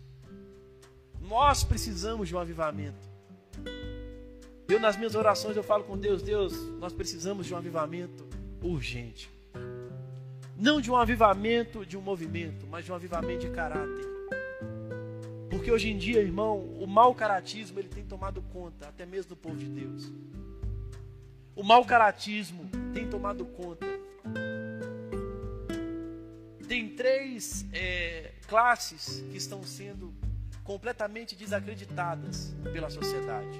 Nós 1.19 1.63
precisamos 1.63 2.27
de 2.27 2.35
um 2.35 2.39
avivamento. 2.39 3.09
Eu 4.69 4.79
nas 4.79 4.95
minhas 4.95 5.15
orações 5.15 5.57
eu 5.57 5.63
falo 5.63 5.85
com 5.85 5.97
Deus, 5.97 6.21
Deus, 6.21 6.53
nós 6.79 6.93
precisamos 6.93 7.47
de 7.47 7.53
um 7.55 7.57
avivamento 7.57 8.27
urgente. 8.61 9.27
Não 10.55 10.79
de 10.79 10.91
um 10.91 10.95
avivamento 10.95 11.83
de 11.83 11.97
um 11.97 12.01
movimento, 12.01 12.67
mas 12.69 12.85
de 12.85 12.91
um 12.91 12.95
avivamento 12.95 13.39
de 13.39 13.49
caráter. 13.49 14.05
Porque 15.63 15.71
hoje 15.71 15.91
em 15.91 15.97
dia, 15.97 16.19
irmão, 16.19 16.59
o 16.77 16.85
mau 16.85 17.15
caratismo 17.15 17.79
ele 17.79 17.87
tem 17.87 18.03
tomado 18.03 18.41
conta, 18.41 18.89
até 18.89 19.05
mesmo 19.05 19.29
do 19.29 19.37
povo 19.37 19.55
de 19.55 19.69
Deus. 19.69 20.11
O 21.55 21.63
mau 21.63 21.85
caratismo 21.85 22.69
tem 22.93 23.09
tomado 23.09 23.45
conta. 23.45 23.85
Tem 26.67 26.89
três 26.89 27.65
é, 27.71 28.33
classes 28.45 29.23
que 29.31 29.37
estão 29.37 29.63
sendo 29.63 30.13
completamente 30.65 31.33
desacreditadas 31.33 32.53
pela 32.73 32.89
sociedade. 32.89 33.57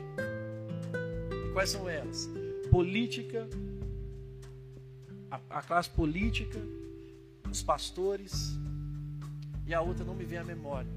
E 1.48 1.54
quais 1.54 1.70
são 1.70 1.88
elas? 1.88 2.30
Política, 2.70 3.48
a, 5.32 5.40
a 5.50 5.62
classe 5.62 5.90
política, 5.90 6.60
os 7.50 7.64
pastores 7.64 8.60
e 9.66 9.74
a 9.74 9.80
outra 9.80 10.04
não 10.04 10.14
me 10.14 10.26
vem 10.26 10.40
à 10.40 10.44
memória. 10.44 10.92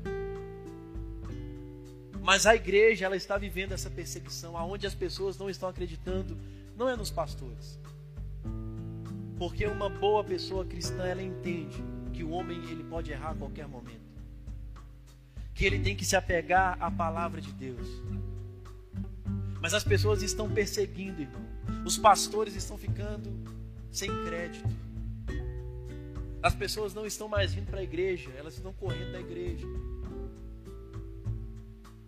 Mas 2.26 2.44
a 2.44 2.56
igreja 2.56 3.06
ela 3.06 3.14
está 3.14 3.38
vivendo 3.38 3.70
essa 3.70 3.88
perseguição, 3.88 4.56
aonde 4.56 4.84
as 4.84 4.96
pessoas 4.96 5.38
não 5.38 5.48
estão 5.48 5.68
acreditando, 5.68 6.36
não 6.76 6.88
é 6.88 6.96
nos 6.96 7.08
pastores. 7.08 7.78
Porque 9.38 9.64
uma 9.64 9.88
boa 9.88 10.24
pessoa 10.24 10.66
cristã, 10.66 11.04
ela 11.04 11.22
entende 11.22 11.80
que 12.12 12.24
o 12.24 12.30
homem 12.30 12.58
ele 12.68 12.82
pode 12.82 13.12
errar 13.12 13.30
a 13.30 13.34
qualquer 13.36 13.68
momento. 13.68 14.00
Que 15.54 15.66
ele 15.66 15.78
tem 15.78 15.94
que 15.94 16.04
se 16.04 16.16
apegar 16.16 16.76
à 16.80 16.90
palavra 16.90 17.40
de 17.40 17.52
Deus. 17.52 17.86
Mas 19.62 19.72
as 19.72 19.84
pessoas 19.84 20.20
estão 20.20 20.50
perseguindo, 20.50 21.22
irmão. 21.22 21.46
Os 21.84 21.96
pastores 21.96 22.56
estão 22.56 22.76
ficando 22.76 23.32
sem 23.92 24.10
crédito. 24.24 24.68
As 26.42 26.56
pessoas 26.56 26.92
não 26.92 27.06
estão 27.06 27.28
mais 27.28 27.54
vindo 27.54 27.70
para 27.70 27.78
a 27.78 27.84
igreja, 27.84 28.32
elas 28.36 28.54
estão 28.54 28.72
correndo 28.72 29.12
da 29.12 29.20
igreja. 29.20 29.64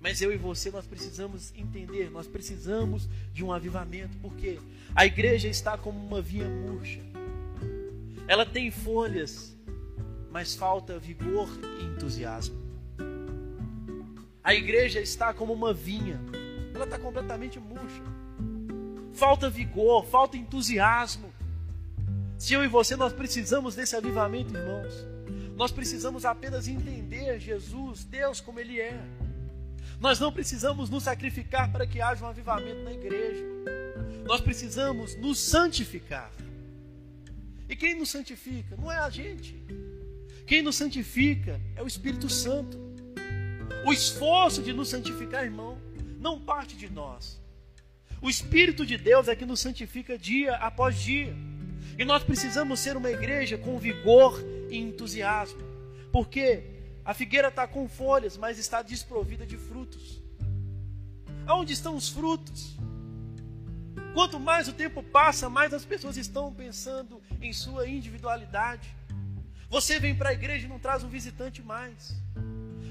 Mas 0.08 0.22
eu 0.22 0.32
e 0.32 0.38
você, 0.38 0.70
nós 0.70 0.86
precisamos 0.86 1.52
entender, 1.54 2.10
nós 2.10 2.26
precisamos 2.26 3.06
de 3.30 3.44
um 3.44 3.52
avivamento, 3.52 4.16
porque 4.22 4.58
a 4.94 5.04
igreja 5.04 5.48
está 5.48 5.76
como 5.76 6.02
uma 6.02 6.22
vinha 6.22 6.48
murcha. 6.48 6.98
Ela 8.26 8.46
tem 8.46 8.70
folhas, 8.70 9.54
mas 10.30 10.54
falta 10.54 10.98
vigor 10.98 11.46
e 11.78 11.84
entusiasmo. 11.84 12.56
A 14.42 14.54
igreja 14.54 14.98
está 14.98 15.34
como 15.34 15.52
uma 15.52 15.74
vinha, 15.74 16.18
ela 16.74 16.84
está 16.84 16.98
completamente 16.98 17.60
murcha. 17.60 18.02
Falta 19.12 19.50
vigor, 19.50 20.06
falta 20.06 20.38
entusiasmo. 20.38 21.30
Se 22.38 22.54
eu 22.54 22.64
e 22.64 22.66
você 22.66 22.96
nós 22.96 23.12
precisamos 23.12 23.74
desse 23.74 23.94
avivamento, 23.94 24.56
irmãos, 24.56 25.06
nós 25.54 25.70
precisamos 25.70 26.24
apenas 26.24 26.66
entender 26.66 27.38
Jesus, 27.38 28.06
Deus 28.06 28.40
como 28.40 28.58
Ele 28.58 28.80
é. 28.80 29.17
Nós 30.00 30.20
não 30.20 30.32
precisamos 30.32 30.88
nos 30.88 31.04
sacrificar 31.04 31.72
para 31.72 31.86
que 31.86 32.00
haja 32.00 32.24
um 32.24 32.28
avivamento 32.28 32.82
na 32.82 32.92
igreja. 32.92 33.44
Nós 34.24 34.40
precisamos 34.40 35.16
nos 35.16 35.38
santificar. 35.38 36.30
E 37.68 37.74
quem 37.74 37.98
nos 37.98 38.10
santifica? 38.10 38.76
Não 38.76 38.90
é 38.90 38.98
a 38.98 39.10
gente. 39.10 39.56
Quem 40.46 40.62
nos 40.62 40.76
santifica 40.76 41.60
é 41.74 41.82
o 41.82 41.86
Espírito 41.86 42.28
Santo. 42.28 42.78
O 43.84 43.92
esforço 43.92 44.62
de 44.62 44.72
nos 44.72 44.88
santificar, 44.88 45.44
irmão, 45.44 45.78
não 46.18 46.40
parte 46.40 46.76
de 46.76 46.88
nós. 46.88 47.40
O 48.22 48.30
Espírito 48.30 48.86
de 48.86 48.96
Deus 48.96 49.28
é 49.28 49.36
que 49.36 49.44
nos 49.44 49.60
santifica 49.60 50.16
dia 50.16 50.54
após 50.56 50.96
dia. 50.96 51.34
E 51.98 52.04
nós 52.04 52.22
precisamos 52.22 52.80
ser 52.80 52.96
uma 52.96 53.10
igreja 53.10 53.58
com 53.58 53.78
vigor 53.78 54.40
e 54.70 54.78
entusiasmo. 54.78 55.60
Porque 56.12 56.77
a 57.08 57.14
figueira 57.14 57.48
está 57.48 57.66
com 57.66 57.88
folhas, 57.88 58.36
mas 58.36 58.58
está 58.58 58.82
desprovida 58.82 59.46
de 59.46 59.56
frutos. 59.56 60.22
Aonde 61.46 61.72
estão 61.72 61.96
os 61.96 62.10
frutos? 62.10 62.76
Quanto 64.12 64.38
mais 64.38 64.68
o 64.68 64.74
tempo 64.74 65.02
passa, 65.02 65.48
mais 65.48 65.72
as 65.72 65.86
pessoas 65.86 66.18
estão 66.18 66.52
pensando 66.52 67.22
em 67.40 67.50
sua 67.50 67.88
individualidade. 67.88 68.94
Você 69.70 69.98
vem 69.98 70.14
para 70.14 70.28
a 70.28 70.32
igreja 70.34 70.66
e 70.66 70.68
não 70.68 70.78
traz 70.78 71.02
um 71.02 71.08
visitante 71.08 71.62
mais. 71.62 72.14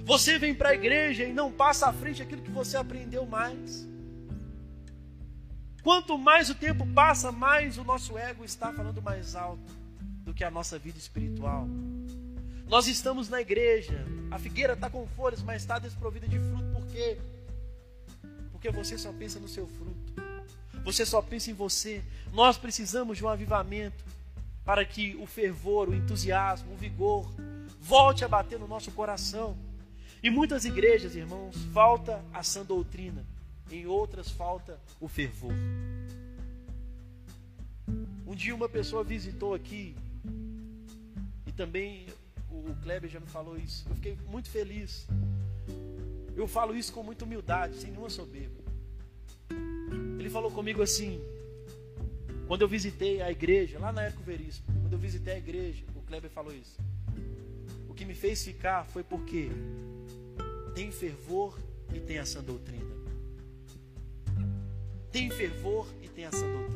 Você 0.03 0.39
vem 0.39 0.55
para 0.55 0.69
a 0.69 0.73
igreja 0.73 1.23
e 1.23 1.31
não 1.31 1.51
passa 1.51 1.85
à 1.85 1.93
frente 1.93 2.23
aquilo 2.23 2.41
que 2.41 2.49
você 2.49 2.75
aprendeu 2.75 3.23
mais. 3.23 3.87
Quanto 5.83 6.17
mais 6.17 6.49
o 6.49 6.55
tempo 6.55 6.87
passa, 6.87 7.31
mais 7.31 7.77
o 7.77 7.83
nosso 7.83 8.17
ego 8.17 8.43
está 8.43 8.73
falando 8.73 8.99
mais 8.99 9.35
alto 9.35 9.71
do 10.23 10.33
que 10.33 10.43
a 10.43 10.49
nossa 10.49 10.79
vida 10.79 10.97
espiritual. 10.97 11.67
Nós 12.67 12.85
estamos 12.87 13.29
na 13.29 13.39
igreja, 13.39 14.05
a 14.29 14.37
figueira 14.37 14.73
está 14.73 14.89
com 14.89 15.07
folhas, 15.07 15.41
mas 15.41 15.61
está 15.61 15.79
desprovida 15.79 16.27
de 16.27 16.37
fruto, 16.37 16.65
por 16.73 16.85
quê? 16.87 17.17
Porque 18.51 18.69
você 18.69 18.97
só 18.97 19.13
pensa 19.13 19.39
no 19.39 19.47
seu 19.47 19.65
fruto, 19.65 20.21
você 20.83 21.05
só 21.05 21.21
pensa 21.21 21.49
em 21.49 21.53
você. 21.53 22.03
Nós 22.33 22.57
precisamos 22.57 23.17
de 23.17 23.23
um 23.23 23.29
avivamento 23.29 24.03
para 24.65 24.83
que 24.83 25.15
o 25.15 25.25
fervor, 25.25 25.87
o 25.87 25.95
entusiasmo, 25.95 26.73
o 26.73 26.77
vigor 26.77 27.31
volte 27.79 28.25
a 28.25 28.27
bater 28.27 28.59
no 28.59 28.67
nosso 28.67 28.91
coração. 28.91 29.57
Em 30.21 30.29
muitas 30.29 30.65
igrejas, 30.65 31.15
irmãos, 31.15 31.55
falta 31.73 32.21
a 32.33 32.43
sã 32.43 32.65
doutrina, 32.65 33.25
em 33.71 33.85
outras 33.85 34.29
falta 34.29 34.77
o 34.99 35.07
fervor. 35.07 35.53
Um 38.25 38.35
dia 38.35 38.53
uma 38.53 38.67
pessoa 38.67 39.05
visitou 39.05 39.53
aqui 39.53 39.95
e 41.45 41.51
também 41.53 42.07
o 42.65 42.75
Kleber 42.81 43.09
já 43.09 43.19
me 43.19 43.27
falou 43.27 43.57
isso. 43.57 43.85
Eu 43.89 43.95
fiquei 43.95 44.17
muito 44.27 44.49
feliz. 44.49 45.07
Eu 46.35 46.47
falo 46.47 46.75
isso 46.75 46.93
com 46.93 47.03
muita 47.03 47.25
humildade, 47.25 47.75
sem 47.77 47.89
nenhuma 47.91 48.09
soberba. 48.09 48.61
Ele 50.19 50.29
falou 50.29 50.51
comigo 50.51 50.81
assim: 50.81 51.21
quando 52.47 52.61
eu 52.61 52.67
visitei 52.67 53.21
a 53.21 53.31
igreja, 53.31 53.79
lá 53.79 53.91
na 53.91 54.03
Érico 54.03 54.23
Veríssimo, 54.23 54.67
quando 54.81 54.93
eu 54.93 54.99
visitei 54.99 55.33
a 55.33 55.37
igreja, 55.37 55.83
o 55.95 56.01
Kleber 56.01 56.29
falou 56.29 56.53
isso. 56.53 56.77
O 57.89 57.93
que 57.93 58.05
me 58.05 58.13
fez 58.13 58.43
ficar 58.43 58.85
foi 58.85 59.03
porque 59.03 59.49
tem 60.75 60.91
fervor 60.91 61.57
e 61.93 61.99
tem 61.99 62.17
essa 62.17 62.41
doutrina. 62.41 62.95
Tem 65.11 65.29
fervor 65.31 65.87
e 66.01 66.07
tem 66.07 66.25
essa 66.25 66.45
doutrina. 66.45 66.66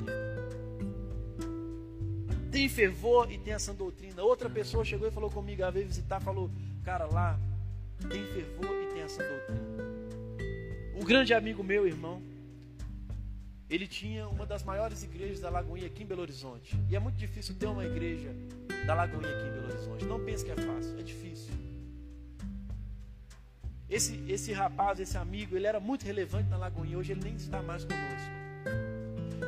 Tem 2.62 2.70
fervor 2.70 3.32
e 3.32 3.40
tem 3.40 3.54
essa 3.54 3.74
doutrina. 3.74 4.22
Outra 4.22 4.48
pessoa 4.48 4.86
chegou 4.86 5.08
e 5.08 5.12
falou 5.12 5.32
comigo, 5.32 5.64
ela 5.64 5.72
veio 5.72 5.88
visitar, 5.88 6.20
falou, 6.20 6.48
cara, 6.84 7.06
lá 7.06 7.40
tem 8.08 8.24
fervor 8.28 8.84
e 8.84 8.94
tem 8.94 9.02
essa 9.02 9.24
doutrina. 9.24 9.84
Um 10.96 11.04
grande 11.04 11.34
amigo 11.34 11.64
meu, 11.64 11.88
irmão, 11.88 12.22
ele 13.68 13.88
tinha 13.88 14.28
uma 14.28 14.46
das 14.46 14.64
maiores 14.64 15.02
igrejas 15.02 15.40
da 15.40 15.50
Lagoinha 15.50 15.88
aqui 15.88 16.04
em 16.04 16.06
Belo 16.06 16.22
Horizonte. 16.22 16.80
E 16.88 16.96
é 16.96 17.00
muito 17.00 17.16
difícil 17.16 17.56
ter 17.56 17.66
uma 17.66 17.84
igreja 17.84 18.30
da 18.86 18.94
Lagoinha 18.94 19.36
aqui 19.36 19.48
em 19.48 19.52
Belo 19.54 19.68
Horizonte. 19.68 20.06
Não 20.06 20.24
pense 20.24 20.46
que 20.46 20.52
é 20.52 20.56
fácil, 20.56 21.00
é 21.00 21.02
difícil. 21.02 21.52
Esse, 23.90 24.24
esse 24.28 24.54
rapaz, 24.54 25.00
esse 25.00 25.18
amigo, 25.18 25.56
ele 25.56 25.66
era 25.66 25.80
muito 25.80 26.06
relevante 26.06 26.48
na 26.48 26.58
Lagoinha. 26.58 26.96
Hoje 26.96 27.14
ele 27.14 27.24
nem 27.24 27.34
está 27.34 27.64
mais 27.64 27.84
conosco. 27.84 28.41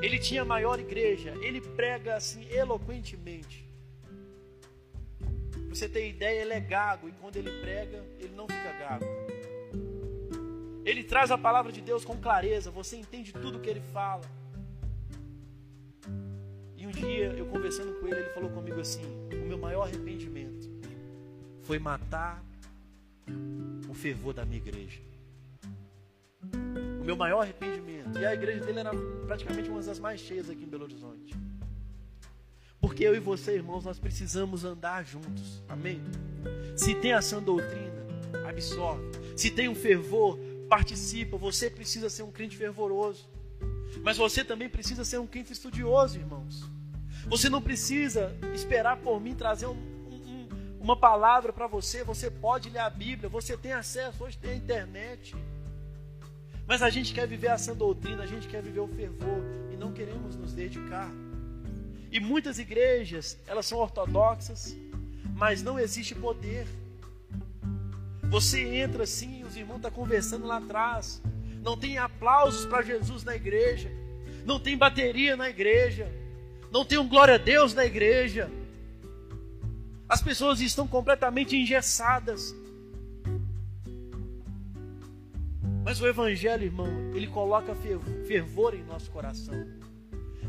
Ele 0.03 0.19
tinha 0.19 0.41
a 0.41 0.45
maior 0.45 0.77
igreja. 0.81 1.33
Ele 1.41 1.61
prega 1.61 2.17
assim 2.17 2.45
eloquentemente. 2.51 3.65
Pra 5.17 5.73
você 5.73 5.87
ter 5.87 6.09
ideia, 6.09 6.41
ele 6.41 6.51
é 6.51 6.59
gago. 6.59 7.07
E 7.07 7.13
quando 7.13 7.37
ele 7.37 7.49
prega, 7.61 8.03
ele 8.19 8.35
não 8.35 8.45
fica 8.45 8.73
gago. 8.73 9.05
Ele 10.83 11.05
traz 11.05 11.31
a 11.31 11.37
palavra 11.37 11.71
de 11.71 11.79
Deus 11.79 12.03
com 12.03 12.17
clareza. 12.17 12.69
Você 12.69 12.97
entende 12.97 13.31
tudo 13.31 13.61
que 13.61 13.69
ele 13.69 13.79
fala. 13.79 14.29
E 16.75 16.85
um 16.85 16.91
dia, 16.91 17.27
eu 17.37 17.45
conversando 17.45 17.97
com 18.01 18.05
ele, 18.05 18.19
ele 18.19 18.29
falou 18.31 18.49
comigo 18.49 18.81
assim: 18.81 19.05
O 19.31 19.45
meu 19.45 19.57
maior 19.57 19.83
arrependimento 19.83 20.69
foi 21.61 21.79
matar 21.79 22.43
o 23.87 23.93
fervor 23.93 24.33
da 24.33 24.43
minha 24.43 24.57
igreja. 24.57 24.99
Meu 27.03 27.17
maior 27.17 27.41
arrependimento. 27.41 28.17
E 28.17 28.25
a 28.25 28.33
igreja 28.33 28.63
dele 28.65 28.79
era 28.79 28.91
praticamente 29.27 29.69
uma 29.69 29.81
das 29.81 29.99
mais 29.99 30.21
cheias 30.21 30.49
aqui 30.49 30.63
em 30.63 30.67
Belo 30.67 30.85
Horizonte. 30.85 31.35
Porque 32.79 33.03
eu 33.03 33.15
e 33.15 33.19
você, 33.19 33.55
irmãos, 33.55 33.85
nós 33.85 33.99
precisamos 33.99 34.63
andar 34.63 35.05
juntos. 35.05 35.61
Amém? 35.67 36.01
Se 36.75 36.95
tem 36.95 37.13
ação 37.13 37.41
doutrina, 37.41 38.05
absorve. 38.47 39.03
Se 39.35 39.51
tem 39.51 39.67
um 39.67 39.75
fervor, 39.75 40.37
participa. 40.69 41.37
Você 41.37 41.69
precisa 41.69 42.09
ser 42.09 42.23
um 42.23 42.31
crente 42.31 42.57
fervoroso. 42.57 43.29
Mas 44.01 44.17
você 44.17 44.43
também 44.43 44.69
precisa 44.69 45.05
ser 45.05 45.17
um 45.19 45.27
crente 45.27 45.53
estudioso, 45.53 46.17
irmãos. 46.17 46.69
Você 47.27 47.49
não 47.49 47.61
precisa 47.61 48.35
esperar 48.53 48.97
por 48.97 49.19
mim 49.19 49.33
trazer 49.33 49.67
um, 49.67 49.77
uma 50.79 50.95
palavra 50.97 51.53
para 51.53 51.67
você, 51.67 52.03
você 52.03 52.29
pode 52.29 52.69
ler 52.69 52.79
a 52.79 52.89
Bíblia, 52.89 53.29
você 53.29 53.55
tem 53.55 53.71
acesso, 53.71 54.23
hoje 54.25 54.37
tem 54.37 54.51
a 54.51 54.55
internet. 54.55 55.33
Mas 56.67 56.81
a 56.81 56.89
gente 56.89 57.13
quer 57.13 57.27
viver 57.27 57.49
a 57.49 57.57
sã 57.57 57.75
doutrina, 57.75 58.23
a 58.23 58.27
gente 58.27 58.47
quer 58.47 58.61
viver 58.61 58.79
o 58.79 58.87
fervor 58.87 59.43
e 59.71 59.75
não 59.75 59.91
queremos 59.91 60.35
nos 60.35 60.53
dedicar. 60.53 61.11
E 62.11 62.19
muitas 62.19 62.59
igrejas, 62.59 63.37
elas 63.47 63.65
são 63.65 63.79
ortodoxas, 63.79 64.75
mas 65.35 65.61
não 65.61 65.79
existe 65.79 66.15
poder. 66.15 66.67
Você 68.29 68.61
entra 68.61 69.03
assim, 69.03 69.43
os 69.43 69.55
irmãos 69.55 69.77
estão 69.77 69.91
tá 69.91 69.95
conversando 69.95 70.45
lá 70.45 70.57
atrás. 70.57 71.21
Não 71.61 71.77
tem 71.77 71.97
aplausos 71.97 72.65
para 72.65 72.81
Jesus 72.81 73.23
na 73.23 73.35
igreja. 73.35 73.91
Não 74.45 74.59
tem 74.59 74.77
bateria 74.77 75.35
na 75.35 75.49
igreja. 75.49 76.11
Não 76.71 76.83
tem 76.83 76.97
um 76.97 77.07
glória 77.07 77.35
a 77.35 77.37
Deus 77.37 77.73
na 77.73 77.85
igreja. 77.85 78.49
As 80.07 80.21
pessoas 80.21 80.59
estão 80.61 80.87
completamente 80.87 81.55
engessadas. 81.55 82.55
Mas 85.83 85.99
o 85.99 86.07
Evangelho, 86.07 86.63
irmão, 86.63 86.87
ele 87.13 87.27
coloca 87.27 87.75
fervor 88.25 88.73
em 88.73 88.83
nosso 88.83 89.11
coração. 89.11 89.67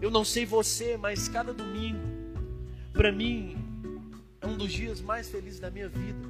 Eu 0.00 0.10
não 0.10 0.24
sei 0.24 0.46
você, 0.46 0.96
mas 0.96 1.28
cada 1.28 1.52
domingo, 1.52 1.98
para 2.92 3.10
mim, 3.10 3.56
é 4.40 4.46
um 4.46 4.56
dos 4.56 4.72
dias 4.72 5.00
mais 5.00 5.28
felizes 5.28 5.58
da 5.58 5.70
minha 5.70 5.88
vida. 5.88 6.28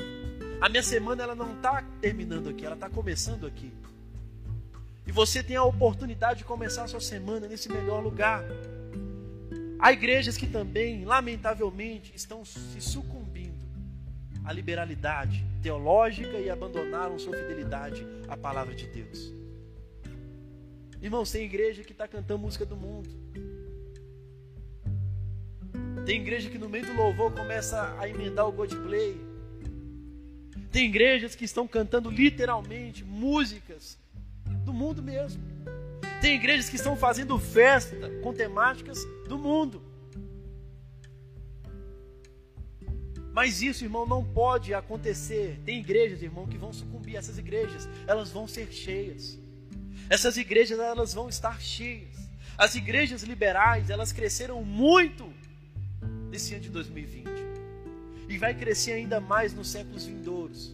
A 0.60 0.68
minha 0.68 0.82
semana 0.82 1.22
ela 1.22 1.34
não 1.34 1.54
está 1.54 1.82
terminando 2.00 2.48
aqui, 2.48 2.64
ela 2.64 2.76
está 2.76 2.88
começando 2.88 3.46
aqui. 3.46 3.70
E 5.06 5.12
você 5.12 5.42
tem 5.42 5.56
a 5.56 5.64
oportunidade 5.64 6.38
de 6.38 6.44
começar 6.44 6.84
a 6.84 6.88
sua 6.88 7.00
semana 7.00 7.46
nesse 7.46 7.68
melhor 7.68 8.02
lugar. 8.02 8.42
Há 9.78 9.92
igrejas 9.92 10.38
que 10.38 10.46
também, 10.46 11.04
lamentavelmente, 11.04 12.12
estão 12.14 12.42
se 12.42 12.80
sucumbindo 12.80 13.68
à 14.44 14.52
liberalidade 14.52 15.44
teológica 15.64 16.38
e 16.38 16.50
abandonaram 16.50 17.18
sua 17.18 17.34
fidelidade 17.34 18.06
à 18.28 18.36
palavra 18.36 18.74
de 18.74 18.86
Deus. 18.86 19.32
Irmãos, 21.00 21.30
tem 21.30 21.42
igreja 21.42 21.82
que 21.82 21.92
está 21.92 22.06
cantando 22.06 22.40
música 22.40 22.66
do 22.66 22.76
mundo. 22.76 23.08
Tem 26.04 26.20
igreja 26.20 26.50
que 26.50 26.58
no 26.58 26.68
meio 26.68 26.84
do 26.84 26.92
louvor 26.92 27.32
começa 27.32 27.96
a 27.98 28.06
emendar 28.06 28.46
o 28.46 28.52
Godplay. 28.52 29.18
Tem 30.70 30.84
igrejas 30.84 31.34
que 31.34 31.46
estão 31.46 31.66
cantando 31.66 32.10
literalmente 32.10 33.02
músicas 33.02 33.98
do 34.66 34.72
mundo 34.72 35.02
mesmo. 35.02 35.42
Tem 36.20 36.34
igrejas 36.34 36.68
que 36.68 36.76
estão 36.76 36.94
fazendo 36.94 37.38
festa 37.38 38.10
com 38.22 38.34
temáticas 38.34 38.98
do 39.26 39.38
mundo. 39.38 39.82
Mas 43.34 43.60
isso, 43.60 43.82
irmão, 43.82 44.06
não 44.06 44.22
pode 44.24 44.72
acontecer. 44.72 45.60
Tem 45.64 45.80
igrejas, 45.80 46.22
irmão, 46.22 46.46
que 46.46 46.56
vão 46.56 46.72
sucumbir. 46.72 47.16
Essas 47.16 47.36
igrejas, 47.36 47.88
elas 48.06 48.30
vão 48.30 48.46
ser 48.46 48.72
cheias. 48.72 49.36
Essas 50.08 50.36
igrejas, 50.36 50.78
elas 50.78 51.12
vão 51.12 51.28
estar 51.28 51.60
cheias. 51.60 52.14
As 52.56 52.76
igrejas 52.76 53.24
liberais, 53.24 53.90
elas 53.90 54.12
cresceram 54.12 54.62
muito 54.62 55.28
nesse 56.30 56.54
ano 56.54 56.62
de 56.62 56.70
2020. 56.70 57.28
E 58.28 58.38
vai 58.38 58.54
crescer 58.54 58.92
ainda 58.92 59.20
mais 59.20 59.52
nos 59.52 59.68
séculos 59.68 60.06
vindouros. 60.06 60.72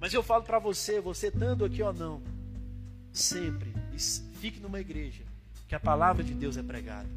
Mas 0.00 0.14
eu 0.14 0.22
falo 0.22 0.44
para 0.44 0.58
você, 0.58 0.98
você 0.98 1.26
estando 1.26 1.62
aqui 1.62 1.82
ou 1.82 1.92
não, 1.92 2.22
sempre 3.12 3.70
fique 4.40 4.60
numa 4.60 4.80
igreja 4.80 5.22
que 5.68 5.74
a 5.74 5.80
palavra 5.80 6.24
de 6.24 6.32
Deus 6.32 6.56
é 6.56 6.62
pregada. 6.62 7.08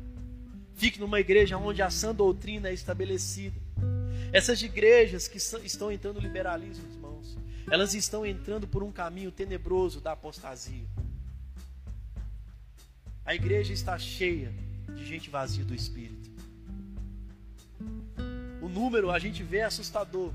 Fique 0.75 0.99
numa 0.99 1.19
igreja 1.21 1.57
onde 1.57 1.81
a 1.81 1.89
sã 1.89 2.13
doutrina 2.13 2.67
é 2.67 2.73
estabelecida. 2.73 3.66
Essas 4.31 4.61
igrejas 4.61 5.27
que 5.27 5.37
estão 5.37 5.91
entrando 5.91 6.15
no 6.15 6.21
liberalismo, 6.21 6.85
irmãos, 6.93 7.37
elas 7.69 7.93
estão 7.93 8.25
entrando 8.25 8.67
por 8.67 8.83
um 8.83 8.91
caminho 8.91 9.31
tenebroso 9.31 10.01
da 10.01 10.11
apostasia. 10.13 10.85
A 13.25 13.35
igreja 13.35 13.73
está 13.73 13.97
cheia 13.97 14.53
de 14.95 15.05
gente 15.05 15.29
vazia 15.29 15.65
do 15.65 15.75
espírito. 15.75 16.29
O 18.61 18.69
número 18.69 19.11
a 19.11 19.19
gente 19.19 19.43
vê 19.43 19.57
é 19.57 19.63
assustador. 19.65 20.33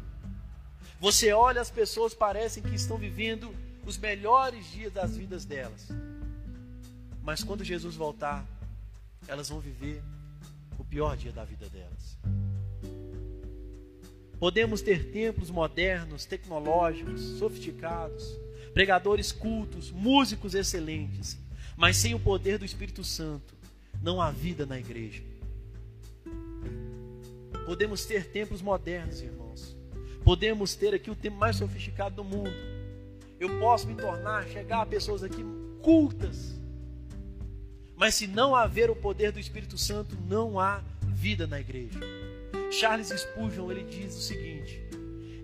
Você 1.00 1.32
olha, 1.32 1.60
as 1.60 1.70
pessoas 1.70 2.14
parecem 2.14 2.62
que 2.62 2.74
estão 2.74 2.96
vivendo 2.96 3.54
os 3.84 3.98
melhores 3.98 4.70
dias 4.70 4.92
das 4.92 5.16
vidas 5.16 5.44
delas. 5.44 5.88
Mas 7.22 7.42
quando 7.42 7.64
Jesus 7.64 7.96
voltar, 7.96 8.46
elas 9.26 9.48
vão 9.48 9.60
viver 9.60 10.02
o 10.78 10.84
pior 10.84 11.16
dia 11.16 11.32
da 11.32 11.44
vida 11.44 11.68
delas. 11.68 12.18
Podemos 14.42 14.82
ter 14.82 15.12
templos 15.12 15.52
modernos, 15.52 16.24
tecnológicos, 16.24 17.20
sofisticados, 17.38 18.36
pregadores 18.74 19.30
cultos, 19.30 19.92
músicos 19.92 20.56
excelentes, 20.56 21.38
Mas 21.76 21.96
sem 21.96 22.12
o 22.12 22.18
poder 22.18 22.58
do 22.58 22.64
Espírito 22.64 23.04
Santo, 23.04 23.54
não 24.02 24.20
há 24.20 24.32
vida 24.32 24.66
na 24.66 24.80
igreja. 24.80 25.22
Podemos 27.64 28.04
ter 28.04 28.32
templos 28.32 28.60
modernos, 28.60 29.22
irmãos. 29.22 29.76
Podemos 30.24 30.74
ter 30.74 30.92
aqui 30.92 31.08
o 31.08 31.14
tempo 31.14 31.36
mais 31.36 31.54
sofisticado 31.54 32.16
do 32.16 32.24
mundo. 32.24 32.50
Eu 33.38 33.60
posso 33.60 33.86
me 33.86 33.94
tornar, 33.94 34.48
chegar 34.48 34.82
a 34.82 34.86
pessoas 34.86 35.22
aqui 35.22 35.44
cultas. 35.82 36.60
Mas 37.94 38.16
se 38.16 38.26
não 38.26 38.56
haver 38.56 38.90
o 38.90 38.96
poder 38.96 39.30
do 39.30 39.38
Espírito 39.38 39.78
Santo, 39.78 40.18
não 40.26 40.58
há 40.58 40.82
vida 41.14 41.46
na 41.46 41.60
igreja. 41.60 42.00
Charles 42.72 43.08
Spurgeon 43.08 43.70
ele 43.70 43.84
diz 43.84 44.16
o 44.16 44.20
seguinte: 44.20 44.82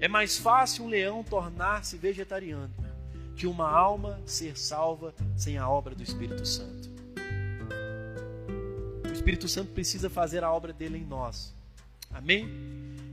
é 0.00 0.08
mais 0.08 0.38
fácil 0.38 0.84
um 0.84 0.88
leão 0.88 1.22
tornar-se 1.22 1.96
vegetariano 1.96 2.74
que 3.36 3.46
uma 3.46 3.70
alma 3.70 4.20
ser 4.26 4.58
salva 4.58 5.14
sem 5.36 5.58
a 5.58 5.68
obra 5.68 5.94
do 5.94 6.02
Espírito 6.02 6.44
Santo. 6.44 6.90
O 9.08 9.12
Espírito 9.12 9.46
Santo 9.46 9.72
precisa 9.72 10.10
fazer 10.10 10.42
a 10.42 10.52
obra 10.52 10.72
dele 10.72 10.98
em 10.98 11.04
nós. 11.04 11.54
Amém? 12.10 12.48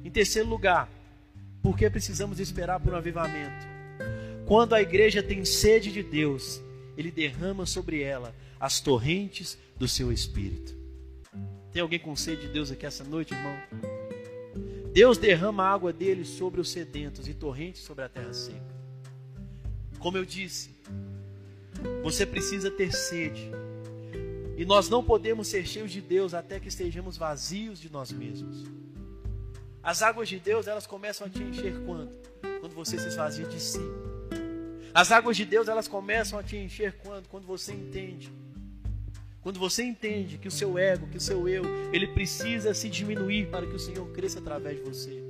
Em 0.04 0.10
terceiro 0.10 0.48
lugar, 0.48 0.90
por 1.62 1.78
que 1.78 1.90
precisamos 1.90 2.40
esperar 2.40 2.80
por 2.80 2.94
um 2.94 2.98
avivamento? 2.98 3.68
Quando 4.48 4.74
a 4.74 4.82
igreja 4.82 5.22
tem 5.22 5.44
sede 5.44 5.92
de 5.92 6.02
Deus, 6.02 6.62
ele 6.98 7.12
derrama 7.12 7.66
sobre 7.66 8.02
ela 8.02 8.34
as 8.60 8.80
torrentes 8.80 9.58
do 9.78 9.88
seu 9.88 10.12
espírito. 10.12 10.74
Tem 11.72 11.82
alguém 11.82 12.00
com 12.00 12.16
sede 12.16 12.44
de 12.44 12.54
Deus 12.54 12.72
aqui 12.72 12.86
essa 12.86 13.04
noite, 13.04 13.34
irmão? 13.34 13.95
Deus 14.96 15.18
derrama 15.18 15.66
a 15.66 15.74
água 15.74 15.92
dele 15.92 16.24
sobre 16.24 16.62
os 16.62 16.70
sedentos 16.70 17.28
e 17.28 17.34
torrentes 17.34 17.82
sobre 17.82 18.06
a 18.06 18.08
terra 18.08 18.32
seca. 18.32 18.74
Como 20.00 20.18
eu 20.18 20.24
disse, 20.24 20.70
você 22.02 22.26
precisa 22.26 22.72
ter 22.72 22.94
sede. 22.94 23.52
E 24.56 24.64
nós 24.64 24.88
não 24.88 25.04
podemos 25.04 25.50
ser 25.50 25.68
cheios 25.68 25.92
de 25.92 26.00
Deus 26.00 26.34
até 26.34 26.62
que 26.62 26.70
estejamos 26.70 27.18
vazios 27.18 27.78
de 27.78 27.92
nós 27.92 28.10
mesmos. 28.10 28.64
As 29.84 30.02
águas 30.02 30.30
de 30.30 30.40
Deus, 30.40 30.66
elas 30.66 30.88
começam 30.88 31.28
a 31.28 31.30
te 31.30 31.44
encher 31.44 31.78
quando? 31.86 32.10
Quando 32.62 32.74
você 32.74 32.98
se 32.98 33.10
esvazia 33.10 33.48
de 33.48 33.60
si. 33.60 33.82
As 34.94 35.12
águas 35.12 35.36
de 35.36 35.44
Deus, 35.44 35.68
elas 35.68 35.90
começam 35.90 36.40
a 36.40 36.44
te 36.44 36.56
encher 36.56 36.94
quando? 37.04 37.28
Quando 37.28 37.46
você 37.46 37.74
entende 37.74 38.32
quando 39.46 39.60
você 39.60 39.84
entende 39.84 40.40
que 40.40 40.48
o 40.48 40.52
seu 40.52 40.76
ego, 40.76 41.06
que 41.06 41.18
o 41.18 41.22
seu 41.22 41.48
eu, 41.48 41.64
ele 41.94 42.08
precisa 42.08 42.74
se 42.74 42.90
diminuir 42.90 43.48
para 43.52 43.68
que 43.68 43.76
o 43.76 43.80
Senhor 43.80 44.04
cresça 44.12 44.40
através 44.40 44.78
de 44.78 44.82
você. 44.82 45.24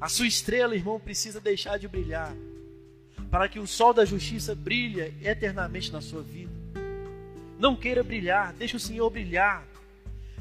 A 0.00 0.08
sua 0.08 0.26
estrela, 0.26 0.74
irmão, 0.74 0.98
precisa 0.98 1.38
deixar 1.38 1.78
de 1.78 1.86
brilhar 1.86 2.34
para 3.30 3.50
que 3.50 3.58
o 3.58 3.66
sol 3.66 3.92
da 3.92 4.06
justiça 4.06 4.54
brilhe 4.54 5.12
eternamente 5.22 5.92
na 5.92 6.00
sua 6.00 6.22
vida. 6.22 6.50
Não 7.58 7.76
queira 7.76 8.02
brilhar, 8.02 8.54
deixe 8.54 8.76
o 8.76 8.80
Senhor 8.80 9.10
brilhar. 9.10 9.68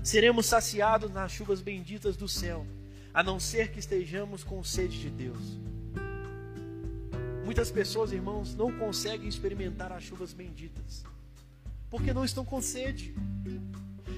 Seremos 0.02 0.46
saciados 0.46 1.12
nas 1.12 1.34
chuvas 1.34 1.60
benditas 1.60 2.16
do 2.16 2.30
céu, 2.30 2.66
a 3.14 3.22
não 3.22 3.38
ser 3.38 3.70
que 3.70 3.80
estejamos 3.80 4.46
com 4.46 4.64
sede 4.64 4.98
de 4.98 5.10
Deus. 5.10 5.60
Muitas 7.44 7.70
pessoas, 7.70 8.14
irmãos, 8.14 8.56
não 8.56 8.72
conseguem 8.72 9.28
experimentar 9.28 9.92
as 9.92 10.04
chuvas 10.04 10.32
benditas 10.32 11.04
porque 11.96 12.14
não 12.14 12.26
estão 12.26 12.44
com 12.44 12.62
sede. 12.62 13.16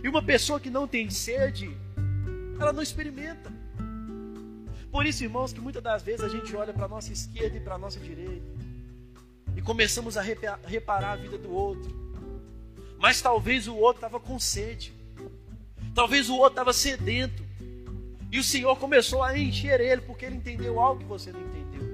E 0.04 0.10
uma 0.10 0.24
pessoa 0.24 0.60
que 0.60 0.70
não 0.70 0.88
tem 0.88 1.12
sede, 1.12 1.70
ela 2.60 2.74
não 2.74 2.82
experimenta. 2.82 3.52
Por 4.92 5.06
isso, 5.06 5.24
irmãos, 5.24 5.54
que 5.54 5.62
muitas 5.62 5.84
das 5.84 6.02
vezes 6.02 6.26
a 6.26 6.28
gente 6.28 6.56
olha 6.56 6.74
para 6.74 6.86
a 6.86 6.88
nossa 6.88 7.14
esquerda 7.14 7.56
e 7.56 7.60
para 7.60 7.76
a 7.76 7.78
nossa 7.78 8.00
direita 8.00 8.48
e 9.56 9.62
começamos 9.62 10.18
a 10.18 10.22
reparar 10.22 11.12
a 11.12 11.16
vida 11.16 11.38
do 11.38 11.52
outro. 11.52 11.96
Mas 12.98 13.22
talvez 13.22 13.68
o 13.68 13.76
outro 13.76 13.98
estava 13.98 14.20
com 14.20 14.40
sede, 14.40 14.92
talvez 15.94 16.30
o 16.30 16.36
outro 16.36 16.54
estava 16.54 16.74
sedento, 16.74 17.44
e 18.32 18.40
o 18.40 18.44
Senhor 18.44 18.76
começou 18.78 19.22
a 19.22 19.38
encher 19.38 19.80
ele 19.80 20.02
porque 20.02 20.26
ele 20.26 20.36
entendeu 20.36 20.80
algo 20.80 21.02
que 21.02 21.08
você 21.08 21.32
não 21.32 21.42
entendeu. 21.42 21.88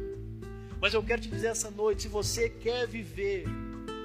Mas 0.79 0.93
eu 0.93 1.03
quero 1.03 1.21
te 1.21 1.29
dizer 1.29 1.47
essa 1.47 1.69
noite: 1.69 2.03
se 2.03 2.07
você 2.07 2.49
quer 2.49 2.87
viver 2.87 3.45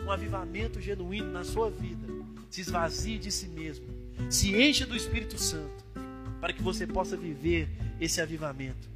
um 0.09 0.13
avivamento 0.13 0.81
genuíno 0.81 1.31
na 1.31 1.45
sua 1.45 1.71
vida, 1.71 2.09
se 2.49 2.63
esvazie 2.63 3.19
de 3.19 3.31
si 3.31 3.47
mesmo, 3.47 3.87
se 4.31 4.57
encha 4.57 4.87
do 4.87 4.97
Espírito 4.97 5.39
Santo, 5.39 5.85
para 6.41 6.53
que 6.53 6.63
você 6.63 6.87
possa 6.87 7.15
viver 7.15 7.69
esse 8.01 8.21
avivamento. 8.21 8.89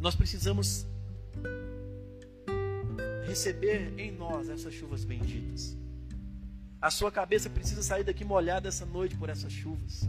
Nós 0.00 0.14
precisamos 0.14 0.86
receber 3.26 3.92
em 3.98 4.10
nós 4.10 4.48
essas 4.48 4.72
chuvas 4.72 5.04
benditas. 5.04 5.76
A 6.80 6.90
sua 6.90 7.12
cabeça 7.12 7.50
precisa 7.50 7.82
sair 7.82 8.02
daqui 8.02 8.24
molhada 8.24 8.68
essa 8.68 8.86
noite 8.86 9.14
por 9.16 9.28
essas 9.28 9.52
chuvas. 9.52 10.08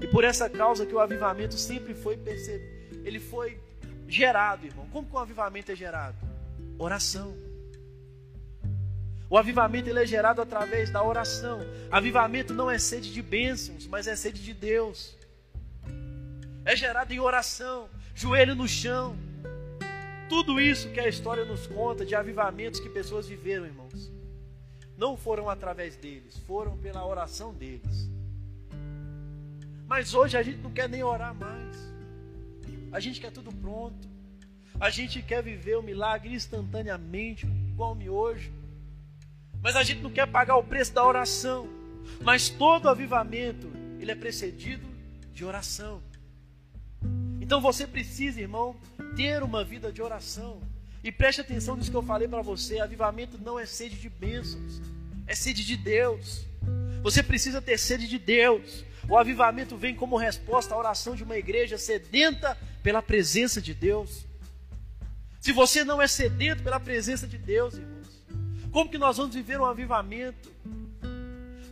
E 0.00 0.06
por 0.06 0.24
essa 0.24 0.48
causa 0.48 0.84
que 0.84 0.94
o 0.94 1.00
avivamento 1.00 1.54
sempre 1.54 1.94
foi 1.94 2.16
percebido, 2.16 3.06
ele 3.06 3.18
foi 3.18 3.58
gerado, 4.06 4.66
irmão. 4.66 4.86
Como 4.92 5.08
que 5.08 5.14
o 5.14 5.18
avivamento 5.18 5.72
é 5.72 5.76
gerado? 5.76 6.16
Oração. 6.78 7.34
O 9.32 9.38
avivamento 9.38 9.88
ele 9.88 9.98
é 9.98 10.04
gerado 10.04 10.42
através 10.42 10.90
da 10.90 11.02
oração. 11.02 11.60
Avivamento 11.90 12.52
não 12.52 12.70
é 12.70 12.78
sede 12.78 13.10
de 13.10 13.22
bênçãos, 13.22 13.86
mas 13.86 14.06
é 14.06 14.14
sede 14.14 14.44
de 14.44 14.52
Deus. 14.52 15.16
É 16.66 16.76
gerado 16.76 17.14
em 17.14 17.18
oração, 17.18 17.88
joelho 18.14 18.54
no 18.54 18.68
chão. 18.68 19.16
Tudo 20.28 20.60
isso 20.60 20.90
que 20.90 21.00
a 21.00 21.08
história 21.08 21.46
nos 21.46 21.66
conta 21.66 22.04
de 22.04 22.14
avivamentos 22.14 22.78
que 22.78 22.90
pessoas 22.90 23.26
viveram, 23.26 23.64
irmãos, 23.64 24.12
não 24.98 25.16
foram 25.16 25.48
através 25.48 25.96
deles, 25.96 26.36
foram 26.46 26.76
pela 26.76 27.02
oração 27.02 27.54
deles. 27.54 28.10
Mas 29.86 30.12
hoje 30.12 30.36
a 30.36 30.42
gente 30.42 30.58
não 30.58 30.70
quer 30.70 30.90
nem 30.90 31.02
orar 31.02 31.34
mais. 31.34 31.78
A 32.92 33.00
gente 33.00 33.18
quer 33.18 33.32
tudo 33.32 33.50
pronto. 33.50 34.06
A 34.78 34.90
gente 34.90 35.22
quer 35.22 35.42
viver 35.42 35.78
o 35.78 35.82
milagre 35.82 36.34
instantaneamente, 36.34 37.46
igual 37.46 37.96
hoje. 38.10 38.52
Mas 39.62 39.76
a 39.76 39.82
gente 39.84 40.02
não 40.02 40.10
quer 40.10 40.26
pagar 40.26 40.56
o 40.56 40.64
preço 40.64 40.92
da 40.92 41.06
oração. 41.06 41.68
Mas 42.20 42.48
todo 42.48 42.88
avivamento, 42.88 43.70
ele 44.00 44.10
é 44.10 44.14
precedido 44.14 44.86
de 45.32 45.44
oração. 45.44 46.02
Então 47.40 47.60
você 47.60 47.86
precisa, 47.86 48.40
irmão, 48.40 48.76
ter 49.14 49.42
uma 49.42 49.64
vida 49.64 49.92
de 49.92 50.02
oração. 50.02 50.60
E 51.04 51.10
preste 51.10 51.40
atenção 51.40 51.76
nisso 51.76 51.90
que 51.90 51.96
eu 51.96 52.02
falei 52.02 52.26
para 52.26 52.42
você: 52.42 52.80
avivamento 52.80 53.38
não 53.38 53.58
é 53.58 53.66
sede 53.66 53.96
de 53.96 54.08
bênçãos, 54.08 54.80
é 55.26 55.34
sede 55.34 55.64
de 55.64 55.76
Deus. 55.76 56.44
Você 57.02 57.22
precisa 57.22 57.60
ter 57.60 57.78
sede 57.78 58.08
de 58.08 58.18
Deus. 58.18 58.84
O 59.08 59.16
avivamento 59.16 59.76
vem 59.76 59.94
como 59.94 60.16
resposta 60.16 60.74
à 60.74 60.78
oração 60.78 61.16
de 61.16 61.24
uma 61.24 61.36
igreja 61.36 61.76
sedenta 61.76 62.56
pela 62.82 63.02
presença 63.02 63.60
de 63.60 63.74
Deus. 63.74 64.24
Se 65.40 65.50
você 65.50 65.82
não 65.82 66.00
é 66.00 66.06
sedento 66.06 66.62
pela 66.62 66.78
presença 66.78 67.26
de 67.26 67.36
Deus, 67.36 67.74
irmão, 67.74 67.91
como 68.72 68.90
que 68.90 68.96
nós 68.96 69.18
vamos 69.18 69.34
viver 69.34 69.60
um 69.60 69.66
avivamento? 69.66 70.50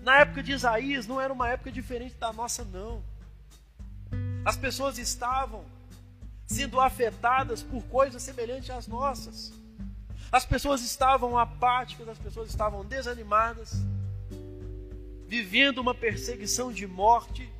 Na 0.02 0.18
época 0.18 0.42
de 0.42 0.52
Isaías 0.52 1.06
não 1.06 1.18
era 1.18 1.32
uma 1.32 1.48
época 1.48 1.72
diferente 1.72 2.14
da 2.16 2.30
nossa, 2.30 2.62
não. 2.62 3.02
As 4.44 4.56
pessoas 4.56 4.98
estavam 4.98 5.64
sendo 6.46 6.78
afetadas 6.78 7.62
por 7.62 7.82
coisas 7.84 8.22
semelhantes 8.22 8.68
às 8.68 8.86
nossas. 8.86 9.52
As 10.30 10.44
pessoas 10.44 10.82
estavam 10.82 11.38
apáticas, 11.38 12.06
as 12.06 12.18
pessoas 12.18 12.50
estavam 12.50 12.84
desanimadas, 12.84 13.72
vivendo 15.26 15.78
uma 15.78 15.94
perseguição 15.94 16.70
de 16.70 16.86
morte. 16.86 17.50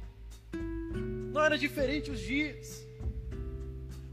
Não 1.33 1.43
era 1.43 1.57
diferente 1.57 2.11
os 2.11 2.21
dias. 2.21 2.85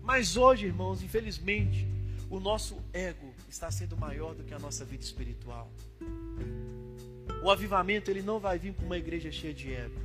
Mas 0.02 0.38
hoje, 0.38 0.68
irmãos, 0.68 1.04
infelizmente, 1.04 1.86
o 2.30 2.40
nosso 2.40 2.78
ego 2.94 3.27
está 3.58 3.72
sendo 3.72 3.98
maior 3.98 4.36
do 4.36 4.44
que 4.44 4.54
a 4.54 4.60
nossa 4.60 4.86
vida 4.86 5.04
espiritual. 5.04 5.72
O 7.44 7.50
avivamento 7.50 8.12
ele 8.12 8.22
não 8.22 8.40
vai 8.40 8.60
vir 8.60 8.74
com 8.74 8.86
uma 8.86 8.98
igreja 8.98 9.32
cheia 9.32 9.54
de 9.54 9.74
ego. 9.74 10.00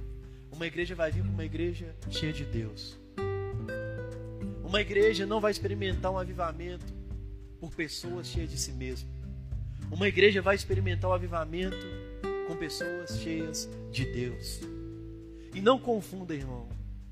Uma 0.50 0.66
igreja 0.66 0.94
vai 0.94 1.10
vir 1.12 1.22
com 1.22 1.28
uma 1.28 1.44
igreja 1.44 1.94
cheia 2.10 2.32
de 2.32 2.44
Deus. 2.46 2.98
Uma 4.64 4.80
igreja 4.80 5.26
não 5.26 5.38
vai 5.38 5.50
experimentar 5.50 6.10
um 6.10 6.18
avivamento 6.18 6.94
por 7.60 7.74
pessoas 7.74 8.28
cheias 8.28 8.50
de 8.50 8.58
si 8.58 8.72
mesmo. 8.72 9.08
Uma 9.90 10.08
igreja 10.08 10.40
vai 10.40 10.54
experimentar 10.54 11.10
o 11.10 11.12
um 11.12 11.16
avivamento 11.16 11.86
com 12.48 12.56
pessoas 12.56 13.18
cheias 13.18 13.68
de 13.90 14.06
Deus. 14.06 14.60
E 15.54 15.60
não 15.60 15.78
confunda, 15.78 16.34
irmão, 16.34 16.66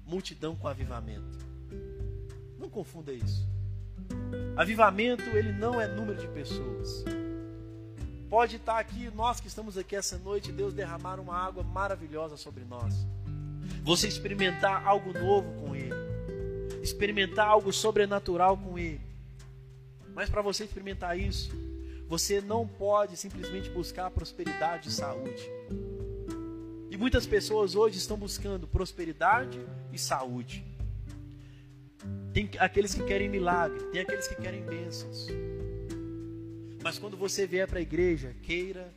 multidão 0.07 0.57
com 0.57 0.67
avivamento. 0.67 1.39
Não 2.59 2.71
confunda 2.71 3.13
isso. 3.13 3.47
Avivamento, 4.57 5.25
ele 5.31 5.53
não 5.53 5.81
é 5.81 5.87
número 5.87 6.19
de 6.21 6.29
pessoas. 6.29 7.05
Pode 8.29 8.57
estar 8.57 8.79
aqui, 8.79 9.11
nós 9.15 9.41
que 9.41 9.49
estamos 9.49 9.77
aqui 9.77 9.97
essa 9.97 10.17
noite, 10.19 10.53
Deus 10.53 10.73
derramar 10.73 11.19
uma 11.19 11.35
água 11.35 11.65
maravilhosa 11.65 12.37
sobre 12.37 12.63
nós. 12.65 12.95
Você 13.83 14.07
experimentar 14.07 14.87
algo 14.87 15.13
novo 15.13 15.53
com 15.61 15.75
Ele. 15.75 15.95
Experimentar 16.83 17.49
algo 17.49 17.73
sobrenatural 17.73 18.57
com 18.57 18.79
Ele. 18.79 19.01
Mas 20.15 20.29
para 20.31 20.43
você 20.43 20.65
experimentar 20.65 21.19
isso, 21.19 21.51
você 22.07 22.41
não 22.41 22.67
pode 22.67 23.17
simplesmente 23.17 23.71
buscar 23.71 24.11
prosperidade 24.11 24.89
e 24.89 24.93
saúde. 24.93 25.51
E 26.91 26.97
muitas 26.97 27.27
pessoas 27.27 27.75
hoje 27.75 27.99
estão 27.99 28.17
buscando 28.17 28.67
prosperidade 28.67 29.59
e 29.93 29.99
saúde. 29.99 30.70
Tem 32.33 32.49
aqueles 32.59 32.95
que 32.95 33.03
querem 33.05 33.29
milagre, 33.29 33.79
tem 33.93 34.01
aqueles 34.01 34.29
que 34.29 34.37
querem 34.37 34.63
bênçãos. 34.63 35.27
Mas 36.83 36.99
quando 36.99 37.17
você 37.17 37.47
vier 37.47 37.67
para 37.67 37.79
a 37.79 37.83
igreja, 37.83 38.35
queira 38.43 38.93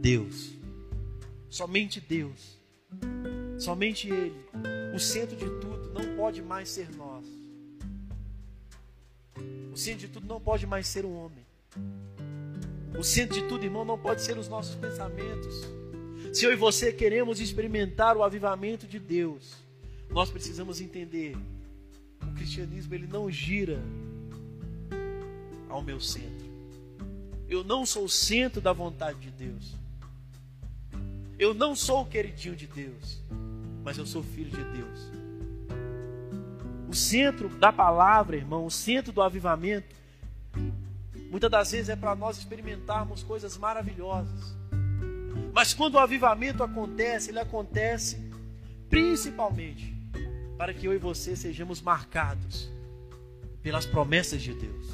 Deus. 0.00 0.52
Somente 1.48 2.00
Deus. 2.00 2.58
Somente 3.58 4.08
Ele. 4.08 4.34
O 4.94 4.98
centro 4.98 5.36
de 5.36 5.48
tudo 5.60 5.92
não 5.92 6.16
pode 6.16 6.42
mais 6.42 6.68
ser 6.68 6.90
nós. 6.96 7.24
O 9.72 9.76
centro 9.76 10.00
de 10.00 10.08
tudo 10.08 10.26
não 10.26 10.40
pode 10.40 10.66
mais 10.66 10.86
ser 10.86 11.04
um 11.06 11.14
homem. 11.14 11.46
O 12.98 13.02
centro 13.02 13.40
de 13.40 13.48
tudo, 13.48 13.64
irmão, 13.64 13.84
não 13.84 13.98
pode 13.98 14.20
ser 14.20 14.36
os 14.36 14.48
nossos 14.48 14.74
pensamentos. 14.74 15.66
Se 16.32 16.44
eu 16.44 16.52
e 16.52 16.56
você 16.56 16.92
queremos 16.92 17.40
experimentar 17.40 18.16
o 18.16 18.22
avivamento 18.22 18.86
de 18.86 18.98
Deus, 18.98 19.54
nós 20.10 20.30
precisamos 20.30 20.80
entender: 20.80 21.36
o 22.28 22.32
cristianismo 22.34 22.94
ele 22.94 23.06
não 23.06 23.30
gira 23.30 23.80
ao 25.68 25.82
meu 25.82 26.00
centro. 26.00 26.50
Eu 27.48 27.62
não 27.64 27.84
sou 27.84 28.04
o 28.04 28.08
centro 28.08 28.60
da 28.60 28.72
vontade 28.72 29.18
de 29.20 29.30
Deus. 29.30 29.76
Eu 31.38 31.54
não 31.54 31.74
sou 31.74 32.02
o 32.02 32.06
queridinho 32.06 32.54
de 32.54 32.66
Deus, 32.66 33.20
mas 33.84 33.98
eu 33.98 34.06
sou 34.06 34.22
filho 34.22 34.50
de 34.50 34.64
Deus. 34.64 35.12
O 36.88 36.94
centro 36.94 37.48
da 37.48 37.72
palavra, 37.72 38.36
irmão, 38.36 38.66
o 38.66 38.70
centro 38.70 39.12
do 39.12 39.22
avivamento 39.22 40.02
Muitas 41.32 41.50
das 41.50 41.72
vezes 41.72 41.88
é 41.88 41.96
para 41.96 42.14
nós 42.14 42.36
experimentarmos 42.36 43.22
coisas 43.22 43.56
maravilhosas. 43.56 44.54
Mas 45.54 45.72
quando 45.72 45.94
o 45.94 45.98
avivamento 45.98 46.62
acontece, 46.62 47.30
ele 47.30 47.38
acontece 47.38 48.18
principalmente 48.90 49.96
para 50.56 50.72
que 50.72 50.86
eu 50.86 50.92
e 50.92 50.98
você 50.98 51.34
sejamos 51.34 51.80
marcados 51.80 52.70
pelas 53.62 53.86
promessas 53.86 54.42
de 54.42 54.54
Deus. 54.54 54.86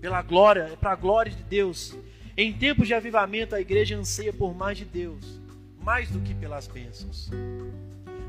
Pela 0.00 0.22
glória, 0.22 0.70
é 0.72 0.76
para 0.76 0.92
a 0.92 0.96
glória 0.96 1.32
de 1.32 1.42
Deus. 1.42 1.94
Em 2.36 2.52
tempos 2.52 2.86
de 2.86 2.94
avivamento, 2.94 3.54
a 3.54 3.60
igreja 3.60 3.96
anseia 3.96 4.32
por 4.32 4.54
mais 4.54 4.78
de 4.78 4.84
Deus, 4.84 5.40
mais 5.82 6.10
do 6.10 6.20
que 6.20 6.34
pelas 6.34 6.66
bênçãos. 6.66 7.30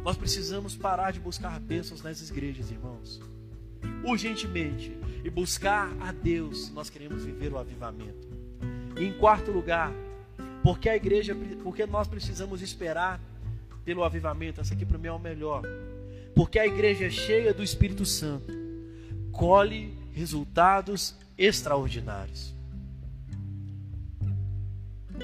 Nós 0.04 0.18
precisamos 0.18 0.76
parar 0.76 1.12
de 1.12 1.20
buscar 1.20 1.60
bênçãos 1.60 2.02
nas 2.02 2.30
igrejas, 2.30 2.72
irmãos 2.72 3.22
urgentemente 4.04 4.98
e 5.24 5.30
buscar 5.30 5.92
a 6.02 6.12
Deus 6.12 6.66
se 6.66 6.72
nós 6.72 6.90
queremos 6.90 7.24
viver 7.24 7.52
o 7.54 7.58
avivamento. 7.58 8.28
E 8.98 9.06
em 9.06 9.14
quarto 9.14 9.52
lugar, 9.52 9.92
porque 10.64 10.90
a 10.90 10.96
igreja, 10.96 11.36
porque 11.64 11.86
nós 11.86 12.08
precisamos 12.08 12.62
esperar 12.62 13.20
pelo 13.86 14.04
avivamento, 14.04 14.62
essa 14.62 14.74
aqui 14.74 14.86
para 14.86 14.98
mim 14.98 15.08
é 15.08 15.12
o 15.12 15.20
melhor. 15.20 15.64
Porque 16.36 16.58
a 16.60 16.66
igreja 16.66 17.06
é 17.06 17.10
cheia 17.10 17.54
do 17.54 17.64
Espírito 17.64 18.06
Santo 18.06 18.62
colhe 19.32 19.98
resultados 20.14 21.16
extraordinários. 21.38 22.54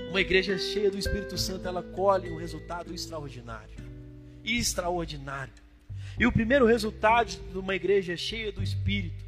Uma 0.09 0.21
igreja 0.21 0.57
cheia 0.57 0.89
do 0.89 0.97
Espírito 0.97 1.37
Santo, 1.37 1.67
ela 1.67 1.83
colhe 1.83 2.31
um 2.31 2.37
resultado 2.37 2.93
extraordinário. 2.93 3.75
Extraordinário. 4.43 5.53
E 6.17 6.25
o 6.25 6.31
primeiro 6.31 6.65
resultado 6.65 7.29
de 7.29 7.57
uma 7.57 7.75
igreja 7.75 8.15
cheia 8.15 8.51
do 8.51 8.63
Espírito 8.63 9.23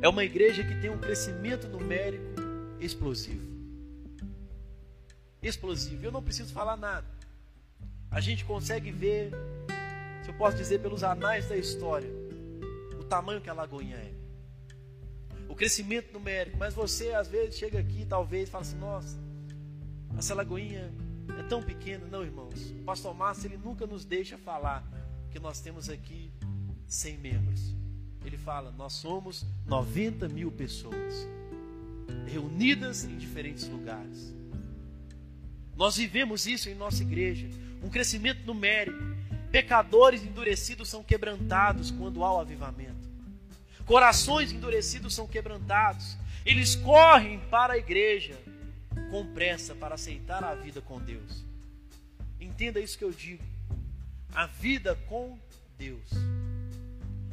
é 0.00 0.08
uma 0.08 0.24
igreja 0.24 0.64
que 0.64 0.74
tem 0.80 0.90
um 0.90 0.98
crescimento 0.98 1.68
numérico 1.68 2.24
explosivo. 2.80 3.48
Explosivo. 5.42 6.04
Eu 6.04 6.12
não 6.12 6.22
preciso 6.22 6.52
falar 6.52 6.76
nada. 6.76 7.06
A 8.10 8.20
gente 8.20 8.44
consegue 8.44 8.90
ver, 8.90 9.30
se 10.22 10.28
eu 10.28 10.34
posso 10.34 10.56
dizer, 10.56 10.80
pelos 10.80 11.02
anais 11.02 11.48
da 11.48 11.56
história, 11.56 12.10
o 12.98 13.04
tamanho 13.04 13.40
que 13.40 13.50
a 13.50 13.52
Lagoinha 13.52 13.96
é. 13.96 14.12
O 15.48 15.54
crescimento 15.54 16.12
numérico. 16.12 16.56
Mas 16.56 16.74
você, 16.74 17.12
às 17.12 17.28
vezes, 17.28 17.56
chega 17.56 17.78
aqui, 17.78 18.06
talvez, 18.06 18.48
e 18.48 18.52
fala 18.52 18.62
assim: 18.62 18.78
nossa, 18.78 19.18
essa 20.16 20.34
Lagoinha 20.34 20.92
é 21.38 21.42
tão 21.42 21.62
pequena. 21.62 22.06
Não, 22.06 22.22
irmãos. 22.22 22.70
O 22.70 22.84
pastor 22.84 23.14
Márcio, 23.14 23.46
ele 23.46 23.56
nunca 23.56 23.86
nos 23.86 24.04
deixa 24.04 24.38
falar 24.38 24.84
que 25.30 25.38
nós 25.38 25.60
temos 25.60 25.88
aqui 25.88 26.32
100 26.86 27.18
membros. 27.18 27.74
Ele 28.24 28.36
fala: 28.36 28.70
nós 28.72 28.92
somos 28.92 29.44
90 29.66 30.28
mil 30.28 30.52
pessoas 30.52 31.26
reunidas 32.26 33.04
em 33.04 33.16
diferentes 33.16 33.68
lugares. 33.68 34.34
Nós 35.76 35.96
vivemos 35.96 36.46
isso 36.46 36.68
em 36.68 36.74
nossa 36.74 37.02
igreja, 37.02 37.48
um 37.82 37.88
crescimento 37.88 38.44
numérico. 38.44 39.09
Pecadores 39.50 40.22
endurecidos 40.22 40.88
são 40.88 41.02
quebrantados 41.02 41.90
quando 41.90 42.24
há 42.24 42.34
o 42.34 42.40
avivamento. 42.40 43.08
Corações 43.84 44.52
endurecidos 44.52 45.14
são 45.14 45.26
quebrantados. 45.26 46.16
Eles 46.46 46.76
correm 46.76 47.40
para 47.50 47.74
a 47.74 47.78
igreja 47.78 48.38
com 49.10 49.26
pressa 49.34 49.74
para 49.74 49.96
aceitar 49.96 50.44
a 50.44 50.54
vida 50.54 50.80
com 50.80 51.00
Deus. 51.00 51.44
Entenda 52.40 52.80
isso 52.80 52.96
que 52.96 53.04
eu 53.04 53.10
digo 53.10 53.42
a 54.34 54.46
vida 54.46 54.94
com 55.08 55.38
Deus. 55.76 56.08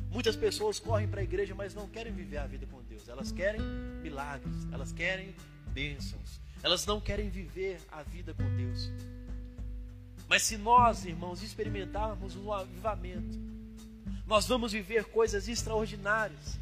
Muitas 0.09 0.35
pessoas 0.35 0.79
correm 0.79 1.07
para 1.07 1.21
a 1.21 1.23
igreja, 1.23 1.53
mas 1.53 1.75
não 1.75 1.87
querem 1.87 2.11
viver 2.11 2.37
a 2.37 2.47
vida 2.47 2.65
com 2.65 2.81
Deus. 2.83 3.07
Elas 3.07 3.31
querem 3.31 3.61
milagres, 4.01 4.55
elas 4.71 4.91
querem 4.91 5.35
bênçãos. 5.67 6.39
Elas 6.63 6.85
não 6.85 6.99
querem 6.99 7.29
viver 7.29 7.79
a 7.91 8.01
vida 8.01 8.33
com 8.33 8.43
Deus. 8.55 8.89
Mas 10.27 10.43
se 10.43 10.57
nós, 10.57 11.05
irmãos, 11.05 11.41
experimentarmos 11.41 12.35
o 12.35 12.51
avivamento, 12.51 13.37
nós 14.25 14.45
vamos 14.45 14.73
viver 14.73 15.05
coisas 15.05 15.47
extraordinárias. 15.47 16.59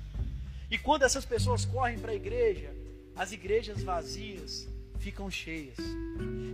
E 0.70 0.78
quando 0.78 1.04
essas 1.04 1.26
pessoas 1.26 1.66
correm 1.66 1.98
para 1.98 2.12
a 2.12 2.16
igreja, 2.16 2.72
as 3.16 3.32
igrejas 3.32 3.82
vazias 3.82 4.68
ficam 5.00 5.32
cheias. 5.32 5.78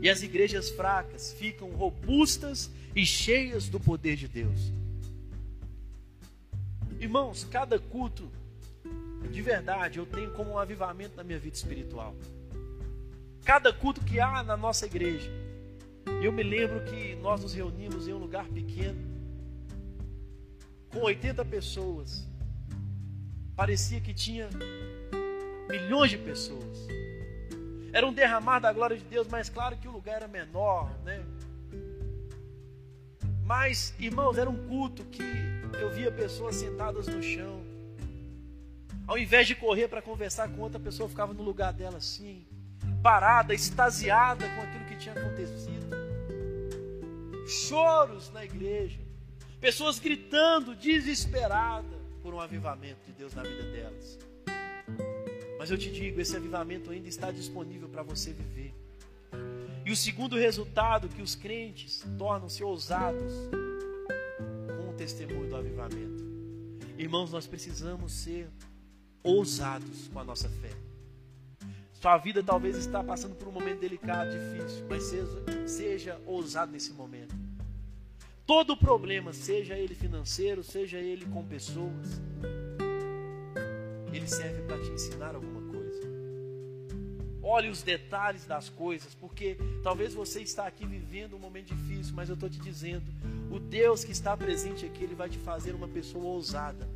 E 0.02 0.10
as 0.10 0.22
igrejas 0.22 0.70
fracas 0.70 1.34
ficam 1.34 1.70
robustas 1.72 2.70
e 2.96 3.06
cheias 3.06 3.68
do 3.68 3.80
poder 3.80 4.16
de 4.16 4.28
Deus. 4.28 4.72
Irmãos, 7.00 7.48
cada 7.50 7.80
culto, 7.80 8.32
de 9.32 9.42
verdade, 9.42 10.00
eu 10.00 10.06
tenho 10.06 10.32
como 10.32 10.52
um 10.52 10.60
avivamento 10.60 11.16
na 11.16 11.24
minha 11.24 11.40
vida 11.40 11.56
espiritual. 11.56 12.16
Cada 13.44 13.74
culto 13.74 14.02
que 14.02 14.20
há 14.20 14.44
na 14.44 14.56
nossa 14.56 14.86
igreja, 14.86 15.32
eu 16.22 16.32
me 16.32 16.44
lembro 16.44 16.84
que 16.86 17.16
nós 17.16 17.42
nos 17.42 17.54
reunimos 17.54 18.08
em 18.08 18.14
um 18.14 18.18
lugar 18.18 18.48
pequeno, 18.48 19.00
com 20.90 21.00
80 21.00 21.44
pessoas. 21.46 22.28
Parecia 23.56 24.00
que 24.00 24.14
tinha 24.14 24.50
milhões 25.70 26.12
de 26.12 26.18
pessoas. 26.18 26.88
Era 27.94 28.08
um 28.08 28.14
derramar 28.14 28.60
da 28.60 28.72
glória 28.72 28.98
de 28.98 29.04
Deus, 29.04 29.28
mas 29.28 29.50
claro 29.50 29.78
que 29.78 29.88
o 29.88 29.92
lugar 29.92 30.18
era 30.18 30.28
menor, 30.28 30.90
né? 31.04 31.24
Mas, 33.44 33.94
irmãos, 34.00 34.38
era 34.38 34.50
um 34.50 34.68
culto 34.68 35.04
que 35.06 35.24
eu 35.82 35.90
via 35.90 36.12
pessoas 36.12 36.56
sentadas 36.56 37.08
no 37.08 37.22
chão. 37.22 37.62
Ao 39.06 39.18
invés 39.18 39.46
de 39.46 39.56
correr 39.56 39.90
para 39.90 40.02
conversar 40.02 40.48
com 40.50 40.62
outra 40.62 40.80
pessoa, 40.80 41.10
ficava 41.10 41.34
no 41.34 41.44
lugar 41.44 41.74
dela 41.74 41.98
assim, 41.98 42.46
parada, 43.02 43.54
extasiada 43.54 44.48
com 44.50 44.62
aquilo 44.62 44.86
que 44.86 44.96
tinha 44.96 45.16
acontecido. 45.16 45.96
Choros 47.48 48.32
na 48.32 48.46
igreja. 48.46 49.00
Pessoas 49.60 50.00
gritando, 50.00 50.76
desesperadas 50.76 52.00
por 52.22 52.34
um 52.34 52.40
avivamento 52.40 53.00
de 53.06 53.12
Deus 53.14 53.34
na 53.34 53.44
vida 53.44 53.64
delas. 53.72 54.20
Mas 55.58 55.70
eu 55.70 55.78
te 55.78 55.92
digo, 55.92 56.20
esse 56.20 56.36
avivamento 56.36 56.90
ainda 56.90 57.08
está 57.08 57.32
disponível 57.32 57.88
para 57.88 58.02
você 58.02 58.34
viver. 58.34 58.74
E 59.86 59.92
o 59.92 59.96
segundo 59.96 60.38
resultado 60.38 61.10
que 61.10 61.22
os 61.22 61.36
crentes 61.36 62.06
tornam-se 62.18 62.64
ousados 62.64 63.34
com 64.78 64.90
o 64.90 64.94
testemunho 64.94 65.50
do 65.50 65.56
avivamento. 65.56 66.24
Irmãos, 66.98 67.32
nós 67.32 67.48
precisamos 67.48 68.12
ser 68.12 68.50
ousados 69.24 70.08
com 70.08 70.20
a 70.20 70.24
nossa 70.24 70.50
fé. 70.50 70.91
Sua 72.02 72.18
vida 72.18 72.42
talvez 72.42 72.76
está 72.78 73.04
passando 73.04 73.36
por 73.36 73.48
um 73.48 73.52
momento 73.52 73.80
delicado, 73.80 74.32
difícil, 74.32 74.84
mas 74.90 75.04
seja, 75.04 75.68
seja 75.68 76.22
ousado 76.26 76.72
nesse 76.72 76.92
momento. 76.94 77.36
Todo 78.44 78.76
problema, 78.76 79.32
seja 79.32 79.78
ele 79.78 79.94
financeiro, 79.94 80.64
seja 80.64 80.98
ele 80.98 81.28
com 81.28 81.46
pessoas, 81.46 82.20
ele 84.12 84.28
serve 84.28 84.64
para 84.64 84.80
te 84.80 84.90
ensinar 84.90 85.36
alguma 85.36 85.62
coisa. 85.72 86.02
Olhe 87.44 87.70
os 87.70 87.84
detalhes 87.84 88.48
das 88.48 88.68
coisas, 88.68 89.14
porque 89.14 89.56
talvez 89.84 90.12
você 90.16 90.42
está 90.42 90.66
aqui 90.66 90.88
vivendo 90.88 91.36
um 91.36 91.40
momento 91.40 91.68
difícil, 91.68 92.16
mas 92.16 92.30
eu 92.30 92.34
estou 92.34 92.50
te 92.50 92.60
dizendo, 92.60 93.06
o 93.52 93.60
Deus 93.60 94.04
que 94.04 94.12
está 94.12 94.36
presente 94.36 94.88
aqui, 94.88 95.04
ele 95.04 95.14
vai 95.14 95.30
te 95.30 95.38
fazer 95.38 95.76
uma 95.76 95.88
pessoa 95.88 96.26
ousada. 96.26 96.90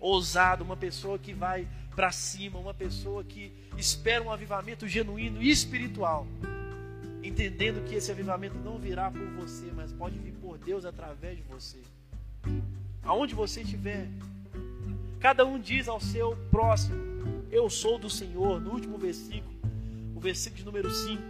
Ousada, 0.00 0.64
uma 0.64 0.76
pessoa 0.76 1.16
que 1.16 1.32
vai 1.32 1.68
para 1.94 2.10
cima, 2.10 2.58
uma 2.58 2.72
pessoa 2.74 3.22
que 3.22 3.52
espera 3.76 4.22
um 4.22 4.30
avivamento 4.30 4.88
genuíno 4.88 5.42
e 5.42 5.50
espiritual, 5.50 6.26
entendendo 7.22 7.84
que 7.86 7.94
esse 7.94 8.10
avivamento 8.10 8.56
não 8.58 8.78
virá 8.78 9.10
por 9.10 9.26
você, 9.32 9.70
mas 9.74 9.92
pode 9.92 10.18
vir 10.18 10.32
por 10.32 10.58
Deus 10.58 10.84
através 10.84 11.36
de 11.36 11.42
você. 11.42 11.78
Aonde 13.02 13.34
você 13.34 13.62
estiver, 13.62 14.08
cada 15.20 15.44
um 15.44 15.58
diz 15.58 15.88
ao 15.88 16.00
seu 16.00 16.36
próximo: 16.50 16.96
Eu 17.50 17.68
sou 17.68 17.98
do 17.98 18.08
Senhor, 18.08 18.60
no 18.60 18.70
último 18.72 18.96
versículo, 18.96 19.52
o 20.14 20.20
versículo 20.20 20.58
de 20.58 20.64
número 20.64 20.90
5. 20.90 21.22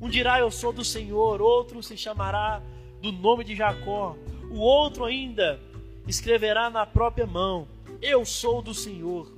Um 0.00 0.08
dirá: 0.08 0.38
Eu 0.38 0.50
sou 0.50 0.72
do 0.72 0.84
Senhor, 0.84 1.40
outro 1.40 1.82
se 1.82 1.96
chamará 1.96 2.62
do 3.00 3.12
nome 3.12 3.44
de 3.44 3.54
Jacó, 3.54 4.16
o 4.50 4.58
outro 4.58 5.04
ainda 5.04 5.60
escreverá 6.06 6.68
na 6.68 6.84
própria 6.84 7.26
mão: 7.26 7.66
Eu 8.02 8.24
sou 8.24 8.60
do 8.60 8.74
Senhor, 8.74 9.35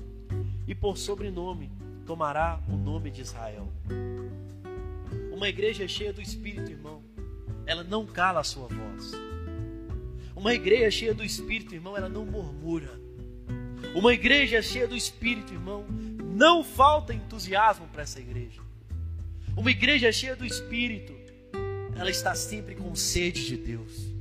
e 0.69 0.75
por 0.75 0.99
sobrenome 0.99 1.73
tomará 2.07 2.61
o 2.69 2.77
nome 2.77 3.11
de 3.11 3.23
Israel. 3.23 3.73
Uma 5.33 5.49
igreja 5.49 5.89
cheia 5.89 6.13
do 6.13 6.21
Espírito, 6.21 6.71
irmão, 6.71 7.03
ela 7.67 7.83
não 7.83 8.07
cala 8.07 8.41
a 8.41 8.45
sua 8.45 8.69
voz. 8.69 9.13
Uma 10.37 10.53
igreja 10.53 10.91
cheia 10.91 11.15
do 11.15 11.25
Espírito, 11.25 11.75
irmão, 11.75 11.97
ela 11.97 12.09
não 12.09 12.25
murmura. 12.25 13.01
Uma 13.95 14.13
igreja 14.13 14.61
cheia 14.61 14.87
do 14.87 14.95
Espírito, 14.95 15.53
irmão, 15.53 15.87
não 15.89 16.63
falta 16.63 17.15
entusiasmo 17.15 17.89
para 17.89 18.03
essa 18.03 18.21
igreja. 18.21 18.61
Uma 19.57 19.71
igreja 19.71 20.13
cheia 20.13 20.37
do 20.37 20.45
Espírito, 20.45 21.13
ela 21.97 22.11
está 22.11 22.35
sempre 22.35 22.75
com 22.75 22.95
sede 22.95 23.47
de 23.47 23.57
Deus. 23.57 24.13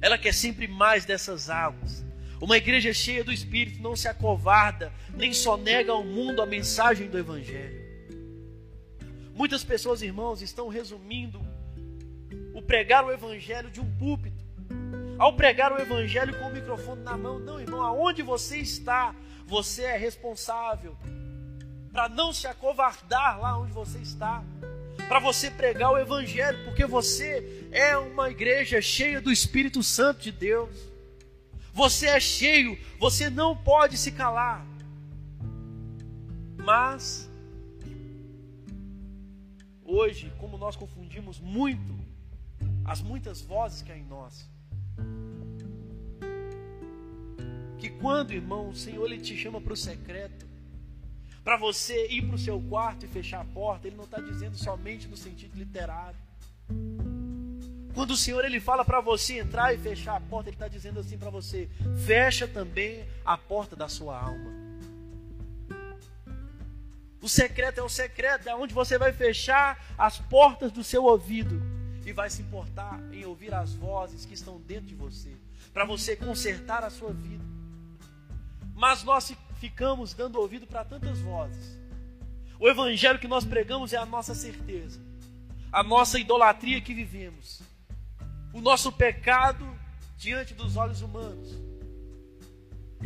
Ela 0.00 0.18
quer 0.18 0.32
sempre 0.32 0.68
mais 0.68 1.04
dessas 1.04 1.50
águas. 1.50 2.04
Uma 2.40 2.56
igreja 2.56 2.92
cheia 2.92 3.22
do 3.22 3.32
Espírito 3.32 3.82
não 3.82 3.94
se 3.94 4.08
acovarda, 4.08 4.92
nem 5.14 5.32
só 5.32 5.56
nega 5.56 5.92
ao 5.92 6.02
mundo 6.02 6.40
a 6.40 6.46
mensagem 6.46 7.08
do 7.08 7.18
Evangelho. 7.18 7.80
Muitas 9.34 9.62
pessoas, 9.62 10.02
irmãos, 10.02 10.40
estão 10.40 10.68
resumindo 10.68 11.40
o 12.54 12.62
pregar 12.62 13.04
o 13.04 13.12
Evangelho 13.12 13.70
de 13.70 13.80
um 13.80 13.90
púlpito. 13.96 14.44
Ao 15.18 15.34
pregar 15.34 15.72
o 15.72 15.78
Evangelho 15.78 16.38
com 16.38 16.46
o 16.46 16.52
microfone 16.52 17.02
na 17.02 17.16
mão, 17.16 17.38
não, 17.38 17.60
irmão, 17.60 17.82
aonde 17.82 18.22
você 18.22 18.56
está, 18.56 19.14
você 19.46 19.82
é 19.82 19.96
responsável 19.96 20.96
para 21.92 22.08
não 22.08 22.32
se 22.32 22.46
acovardar 22.46 23.38
lá 23.38 23.58
onde 23.58 23.72
você 23.72 23.98
está 23.98 24.42
para 25.08 25.18
você 25.18 25.50
pregar 25.50 25.90
o 25.90 25.98
Evangelho, 25.98 26.64
porque 26.64 26.86
você 26.86 27.66
é 27.72 27.96
uma 27.96 28.30
igreja 28.30 28.80
cheia 28.80 29.20
do 29.20 29.32
Espírito 29.32 29.82
Santo 29.82 30.20
de 30.20 30.30
Deus. 30.30 30.70
Você 31.80 32.08
é 32.08 32.20
cheio, 32.20 32.78
você 32.98 33.30
não 33.30 33.56
pode 33.56 33.96
se 33.96 34.12
calar. 34.12 34.66
Mas, 36.58 37.26
hoje, 39.82 40.30
como 40.38 40.58
nós 40.58 40.76
confundimos 40.76 41.40
muito 41.40 41.98
as 42.84 43.00
muitas 43.00 43.40
vozes 43.40 43.80
que 43.80 43.90
há 43.90 43.96
em 43.96 44.04
nós, 44.04 44.46
que 47.78 47.88
quando, 47.88 48.32
irmão, 48.32 48.68
o 48.68 48.76
Senhor 48.76 49.06
ele 49.06 49.22
te 49.22 49.34
chama 49.34 49.58
para 49.58 49.72
o 49.72 49.76
secreto, 49.76 50.46
para 51.42 51.56
você 51.56 52.08
ir 52.08 52.26
para 52.26 52.36
o 52.36 52.38
seu 52.38 52.60
quarto 52.60 53.06
e 53.06 53.08
fechar 53.08 53.40
a 53.40 53.44
porta, 53.46 53.86
ele 53.86 53.96
não 53.96 54.04
está 54.04 54.20
dizendo 54.20 54.58
somente 54.58 55.08
no 55.08 55.16
sentido 55.16 55.56
literário. 55.56 56.20
Quando 57.94 58.12
o 58.12 58.16
Senhor 58.16 58.44
ele 58.44 58.60
fala 58.60 58.84
para 58.84 59.00
você 59.00 59.38
entrar 59.38 59.74
e 59.74 59.78
fechar 59.78 60.16
a 60.16 60.20
porta, 60.20 60.48
ele 60.48 60.56
está 60.56 60.68
dizendo 60.68 61.00
assim 61.00 61.18
para 61.18 61.30
você: 61.30 61.68
fecha 62.06 62.46
também 62.46 63.04
a 63.24 63.36
porta 63.36 63.74
da 63.74 63.88
sua 63.88 64.18
alma. 64.18 64.60
O 67.20 67.28
secreto 67.28 67.78
é 67.78 67.82
o 67.82 67.88
secreto, 67.88 68.48
é 68.48 68.54
onde 68.54 68.72
você 68.72 68.96
vai 68.96 69.12
fechar 69.12 69.78
as 69.98 70.18
portas 70.18 70.72
do 70.72 70.82
seu 70.82 71.04
ouvido 71.04 71.60
e 72.06 72.12
vai 72.12 72.30
se 72.30 72.40
importar 72.40 72.98
em 73.12 73.24
ouvir 73.26 73.52
as 73.52 73.74
vozes 73.74 74.24
que 74.24 74.32
estão 74.32 74.58
dentro 74.60 74.86
de 74.86 74.94
você, 74.94 75.30
para 75.72 75.84
você 75.84 76.16
consertar 76.16 76.82
a 76.82 76.90
sua 76.90 77.12
vida. 77.12 77.44
Mas 78.74 79.02
nós 79.02 79.34
ficamos 79.58 80.14
dando 80.14 80.40
ouvido 80.40 80.66
para 80.66 80.84
tantas 80.84 81.20
vozes. 81.20 81.78
O 82.58 82.68
evangelho 82.68 83.18
que 83.18 83.28
nós 83.28 83.44
pregamos 83.44 83.92
é 83.92 83.98
a 83.98 84.06
nossa 84.06 84.34
certeza, 84.34 85.00
a 85.70 85.82
nossa 85.82 86.18
idolatria 86.18 86.80
que 86.80 86.94
vivemos, 86.94 87.60
o 88.52 88.60
nosso 88.60 88.90
pecado 88.90 89.66
diante 90.16 90.54
dos 90.54 90.76
olhos 90.76 91.02
humanos, 91.02 91.58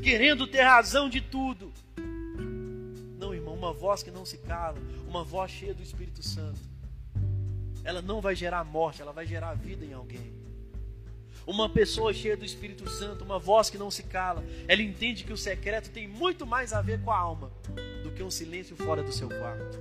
querendo 0.03 0.47
ter 0.47 0.63
razão 0.63 1.09
de 1.09 1.21
tudo. 1.21 1.73
Não, 3.19 3.35
irmão, 3.35 3.55
uma 3.55 3.73
voz 3.73 4.03
que 4.03 4.11
não 4.11 4.25
se 4.25 4.39
cala, 4.39 4.79
uma 5.07 5.23
voz 5.23 5.51
cheia 5.51 5.75
do 5.75 5.83
Espírito 5.83 6.23
Santo, 6.23 6.61
ela 7.85 8.01
não 8.01 8.21
vai 8.21 8.35
gerar 8.35 8.65
morte, 8.65 9.03
ela 9.03 9.13
vai 9.13 9.27
gerar 9.27 9.55
vida 9.55 9.85
em 9.85 9.93
alguém. 9.93 10.33
Uma 11.47 11.69
pessoa 11.69 12.13
cheia 12.15 12.37
do 12.37 12.45
Espírito 12.45 12.89
Santo, 12.89 13.23
uma 13.23 13.39
voz 13.39 13.69
que 13.69 13.77
não 13.77 13.91
se 13.91 14.03
cala, 14.05 14.43
ela 14.67 14.81
entende 14.81 15.25
que 15.25 15.33
o 15.33 15.37
secreto 15.37 15.91
tem 15.91 16.09
muito 16.09 16.47
mais 16.47 16.73
a 16.73 16.81
ver 16.81 17.03
com 17.03 17.11
a 17.11 17.19
alma 17.19 17.53
do 18.03 18.11
que 18.11 18.23
um 18.23 18.31
silêncio 18.31 18.75
fora 18.77 19.03
do 19.03 19.13
seu 19.13 19.29
quarto. 19.29 19.79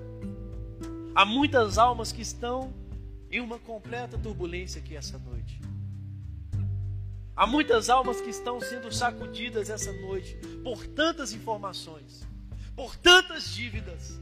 Há 1.16 1.26
muitas 1.26 1.78
almas 1.78 2.12
que 2.12 2.22
estão 2.22 2.74
em 3.34 3.42
uma 3.42 3.58
completa 3.58 4.18
turbulência 4.18 4.80
aqui 4.80 4.96
essa 4.96 5.18
noite. 5.18 5.60
Há 7.36 7.48
muitas 7.48 7.90
almas 7.90 8.22
que 8.22 8.30
estão 8.30 8.62
sendo 8.62 8.92
sacudidas 8.92 9.72
essa 9.72 9.92
noite 9.92 10.38
por 10.64 10.86
tantas 10.86 11.34
informações, 11.34 12.28
por 12.76 12.96
tantas 12.96 13.50
dívidas, 13.50 14.22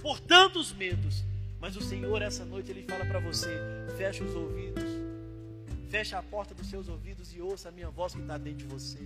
por 0.00 0.18
tantos 0.18 0.72
medos. 0.72 1.24
Mas 1.60 1.76
o 1.76 1.80
Senhor, 1.80 2.20
essa 2.20 2.44
noite, 2.44 2.72
Ele 2.72 2.82
fala 2.82 3.04
para 3.04 3.20
você: 3.20 3.48
feche 3.96 4.24
os 4.24 4.34
ouvidos, 4.34 4.90
Feche 5.88 6.14
a 6.14 6.22
porta 6.22 6.54
dos 6.54 6.68
seus 6.68 6.88
ouvidos 6.88 7.34
e 7.34 7.40
ouça 7.40 7.68
a 7.68 7.72
minha 7.72 7.90
voz 7.90 8.14
que 8.14 8.20
está 8.20 8.38
dentro 8.38 8.58
de 8.58 8.66
você. 8.66 8.98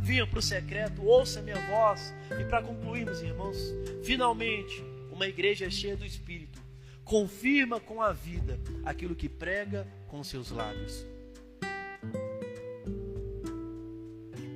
Vinha 0.00 0.26
para 0.26 0.38
o 0.38 0.42
secreto, 0.42 1.04
ouça 1.04 1.40
a 1.40 1.42
minha 1.42 1.60
voz. 1.68 2.14
E 2.40 2.44
para 2.44 2.62
concluirmos, 2.62 3.20
irmãos, 3.20 3.56
finalmente, 4.02 4.82
uma 5.12 5.26
igreja 5.26 5.70
cheia 5.70 5.94
do 5.94 6.06
Espírito 6.06 6.65
confirma 7.06 7.78
com 7.78 8.02
a 8.02 8.12
vida 8.12 8.58
aquilo 8.84 9.14
que 9.14 9.28
prega 9.28 9.86
com 10.08 10.24
seus 10.24 10.50
lábios. 10.50 11.06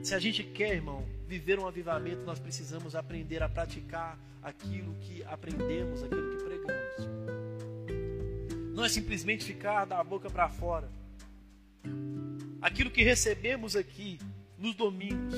Se 0.03 0.17
a 0.17 0.19
gente 0.19 0.43
quer, 0.43 0.75
irmão, 0.75 1.07
viver 1.29 1.61
um 1.61 1.67
avivamento, 1.67 2.23
nós 2.25 2.41
precisamos 2.41 2.97
aprender 2.97 3.41
a 3.41 3.49
praticar 3.49 4.19
aquilo 4.43 4.97
que 4.97 5.23
aprendemos, 5.25 6.03
aquilo 6.03 6.37
que 6.37 6.45
pregamos. 6.45 7.09
Não 8.75 8.85
é 8.85 8.89
simplesmente 8.89 9.45
ficar 9.45 9.85
da 9.85 10.03
boca 10.03 10.29
para 10.29 10.49
fora. 10.49 10.91
Aquilo 12.61 12.91
que 12.91 13.05
recebemos 13.05 13.77
aqui 13.77 14.19
nos 14.59 14.75
domingos 14.75 15.35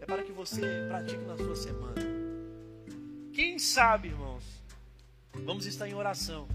é 0.00 0.06
para 0.06 0.22
que 0.22 0.32
você 0.32 0.62
pratique 0.88 1.22
na 1.24 1.36
sua 1.36 1.54
semana. 1.54 2.00
Quem 3.34 3.58
sabe, 3.58 4.08
irmãos, 4.08 4.59
vamos 5.40 5.66
estar 5.66 5.88
em 5.88 5.94
oração. 5.94 6.48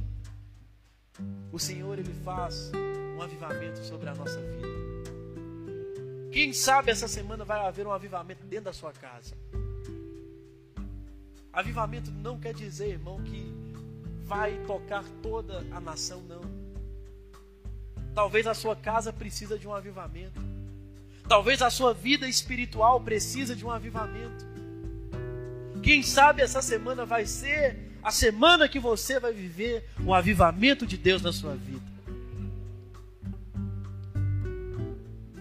O 1.52 1.60
Senhor 1.60 1.98
ele 1.98 2.14
faz 2.24 2.72
um 3.18 3.22
avivamento 3.22 3.84
sobre 3.84 4.10
a 4.10 4.16
nossa 4.16 4.40
vida. 4.42 4.68
Quem 6.32 6.52
sabe 6.52 6.92
essa 6.92 7.08
semana 7.08 7.46
vai 7.46 7.66
haver 7.66 7.88
um 7.88 7.92
avivamento 7.92 8.44
dentro 8.46 8.66
da 8.66 8.74
sua 8.74 8.92
casa. 8.92 9.36
Avivamento 11.54 12.12
não 12.12 12.38
quer 12.38 12.54
dizer, 12.54 12.90
irmão, 12.90 13.22
que 13.24 13.54
vai 14.26 14.58
tocar 14.66 15.06
toda 15.22 15.66
a 15.72 15.80
nação, 15.80 16.22
não. 16.24 16.42
Talvez 18.14 18.46
a 18.48 18.54
sua 18.54 18.76
casa 18.76 19.14
precisa 19.14 19.58
de 19.58 19.66
um 19.68 19.74
avivamento. 19.74 20.42
Talvez 21.28 21.62
a 21.62 21.70
sua 21.70 21.94
vida 21.94 22.28
espiritual 22.28 23.00
precisa 23.00 23.56
de 23.56 23.66
um 23.66 23.72
avivamento. 23.72 24.46
Quem 25.82 26.04
sabe 26.04 26.42
essa 26.42 26.62
semana 26.62 27.06
vai 27.06 27.26
ser 27.26 27.85
a 28.06 28.12
semana 28.12 28.70
que 28.70 28.80
você 28.80 29.20
vai 29.20 29.34
viver 29.34 29.90
o 30.06 30.14
avivamento 30.14 30.86
de 30.86 30.96
Deus 30.96 31.22
na 31.22 31.34
sua 31.34 31.56
vida. 31.56 31.84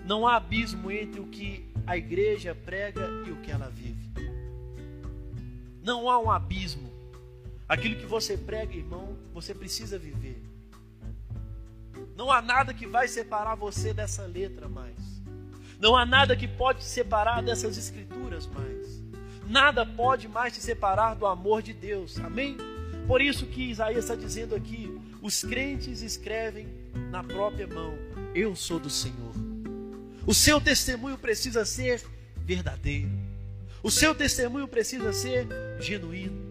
Não 0.05 0.27
há 0.27 0.37
abismo 0.37 0.91
entre 0.91 1.21
o 1.21 1.27
que 1.27 1.65
a 1.87 1.97
igreja 1.97 2.55
prega 2.55 3.09
e 3.27 3.31
o 3.31 3.37
que 3.37 3.51
ela 3.51 3.69
vive. 3.69 3.95
Não 5.83 6.11
há 6.11 6.19
um 6.19 6.31
abismo 6.31 6.95
Aquilo 7.69 7.97
que 7.97 8.07
você 8.07 8.37
prega, 8.37 8.77
irmão, 8.77 9.17
você 9.33 9.55
precisa 9.55 9.99
viver. 9.99 10.41
Não 12.15 12.31
há 12.31 12.43
nada 12.43 12.75
que 12.75 12.87
vai 12.87 13.09
separar 13.09 13.55
você 13.55 13.95
dessa 13.95 14.27
letra 14.27 14.69
mais. 14.69 14.95
Não 15.81 15.97
há 15.97 16.05
nada 16.05 16.37
que 16.37 16.47
pode 16.47 16.85
separar 16.85 17.43
dessas 17.43 17.77
escrituras 17.77 18.47
mais. 18.47 18.94
Nada 19.47 19.85
pode 19.85 20.29
mais 20.29 20.55
te 20.55 20.61
separar 20.61 21.15
do 21.15 21.27
amor 21.27 21.63
de 21.63 21.73
Deus. 21.73 22.19
Amém? 22.19 22.57
Por 23.07 23.21
isso 23.21 23.47
que 23.47 23.71
Isaías 23.71 24.05
está 24.05 24.15
dizendo 24.15 24.55
aqui: 24.55 24.91
os 25.21 25.43
crentes 25.43 26.03
escrevem 26.03 26.67
na 27.11 27.23
própria 27.23 27.67
mão: 27.67 27.97
Eu 28.35 28.57
sou 28.57 28.79
do 28.79 28.91
Senhor. 28.91 29.35
O 30.27 30.33
seu 30.33 30.61
testemunho 30.61 31.19
precisa 31.19 31.65
ser 31.65 32.03
verdadeiro. 32.39 33.11
O 33.83 33.91
seu 33.91 34.15
testemunho 34.15 34.67
precisa 34.67 35.13
ser 35.13 35.47
genuíno. 35.79 36.43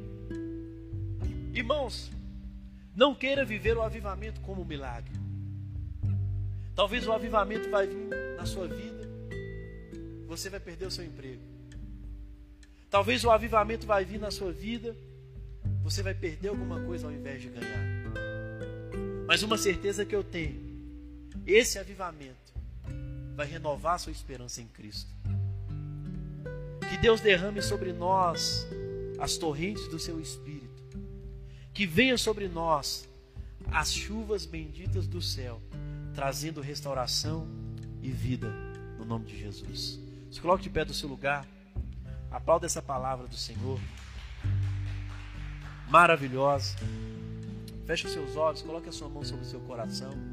Irmãos, 1.54 2.12
não 2.96 3.16
queira 3.16 3.44
viver 3.44 3.76
o 3.76 3.82
avivamento 3.82 4.40
como 4.42 4.62
um 4.62 4.66
milagre. 4.66 5.12
Talvez 6.76 7.08
o 7.08 7.12
avivamento 7.12 7.70
vai 7.70 7.88
vir 7.88 8.10
na 8.38 8.46
sua 8.46 8.68
vida, 8.68 9.08
você 10.28 10.50
vai 10.50 10.60
perder 10.60 10.88
o 10.88 10.92
seu 10.92 11.06
emprego. 11.06 11.53
Talvez 12.94 13.24
o 13.24 13.32
avivamento 13.32 13.88
vai 13.88 14.06
vir 14.06 14.20
na 14.20 14.30
sua 14.30 14.52
vida, 14.52 14.96
você 15.82 16.04
vai 16.04 16.14
perder 16.14 16.50
alguma 16.50 16.80
coisa 16.80 17.08
ao 17.08 17.12
invés 17.12 17.42
de 17.42 17.50
ganhar. 17.50 17.84
Mas 19.26 19.42
uma 19.42 19.58
certeza 19.58 20.06
que 20.06 20.16
eu 20.16 20.24
tenho, 20.24 20.62
esse 21.44 21.80
avivamento 21.80 22.54
vai 23.36 23.48
renovar 23.48 24.00
sua 24.00 24.12
esperança 24.12 24.62
em 24.62 24.68
Cristo. 24.68 25.10
Que 26.88 26.96
Deus 26.98 27.20
derrame 27.20 27.64
sobre 27.64 27.92
nós 27.92 28.68
as 29.18 29.38
torrentes 29.38 29.88
do 29.88 29.98
seu 29.98 30.22
espírito. 30.22 31.00
Que 31.74 31.88
venha 31.88 32.16
sobre 32.16 32.48
nós 32.48 33.10
as 33.72 33.92
chuvas 33.92 34.46
benditas 34.46 35.08
do 35.08 35.20
céu, 35.20 35.60
trazendo 36.14 36.62
restauração 36.62 37.48
e 38.04 38.12
vida 38.12 38.54
no 39.00 39.04
nome 39.04 39.26
de 39.26 39.40
Jesus. 39.40 40.00
Se 40.32 40.40
coloque 40.40 40.62
de 40.62 40.70
pé 40.70 40.86
do 40.86 40.94
seu 40.94 41.10
lugar. 41.10 41.53
Aplauda 42.34 42.66
essa 42.66 42.82
palavra 42.82 43.28
do 43.28 43.36
Senhor. 43.36 43.80
Maravilhosa. 45.88 46.76
Feche 47.86 48.08
os 48.08 48.14
seus 48.14 48.36
olhos, 48.36 48.64
coloque 48.64 48.90
a 48.90 48.92
sua 48.92 49.08
mão 49.08 49.24
sobre 49.24 49.46
o 49.46 49.48
seu 49.48 49.60
coração. 49.62 50.33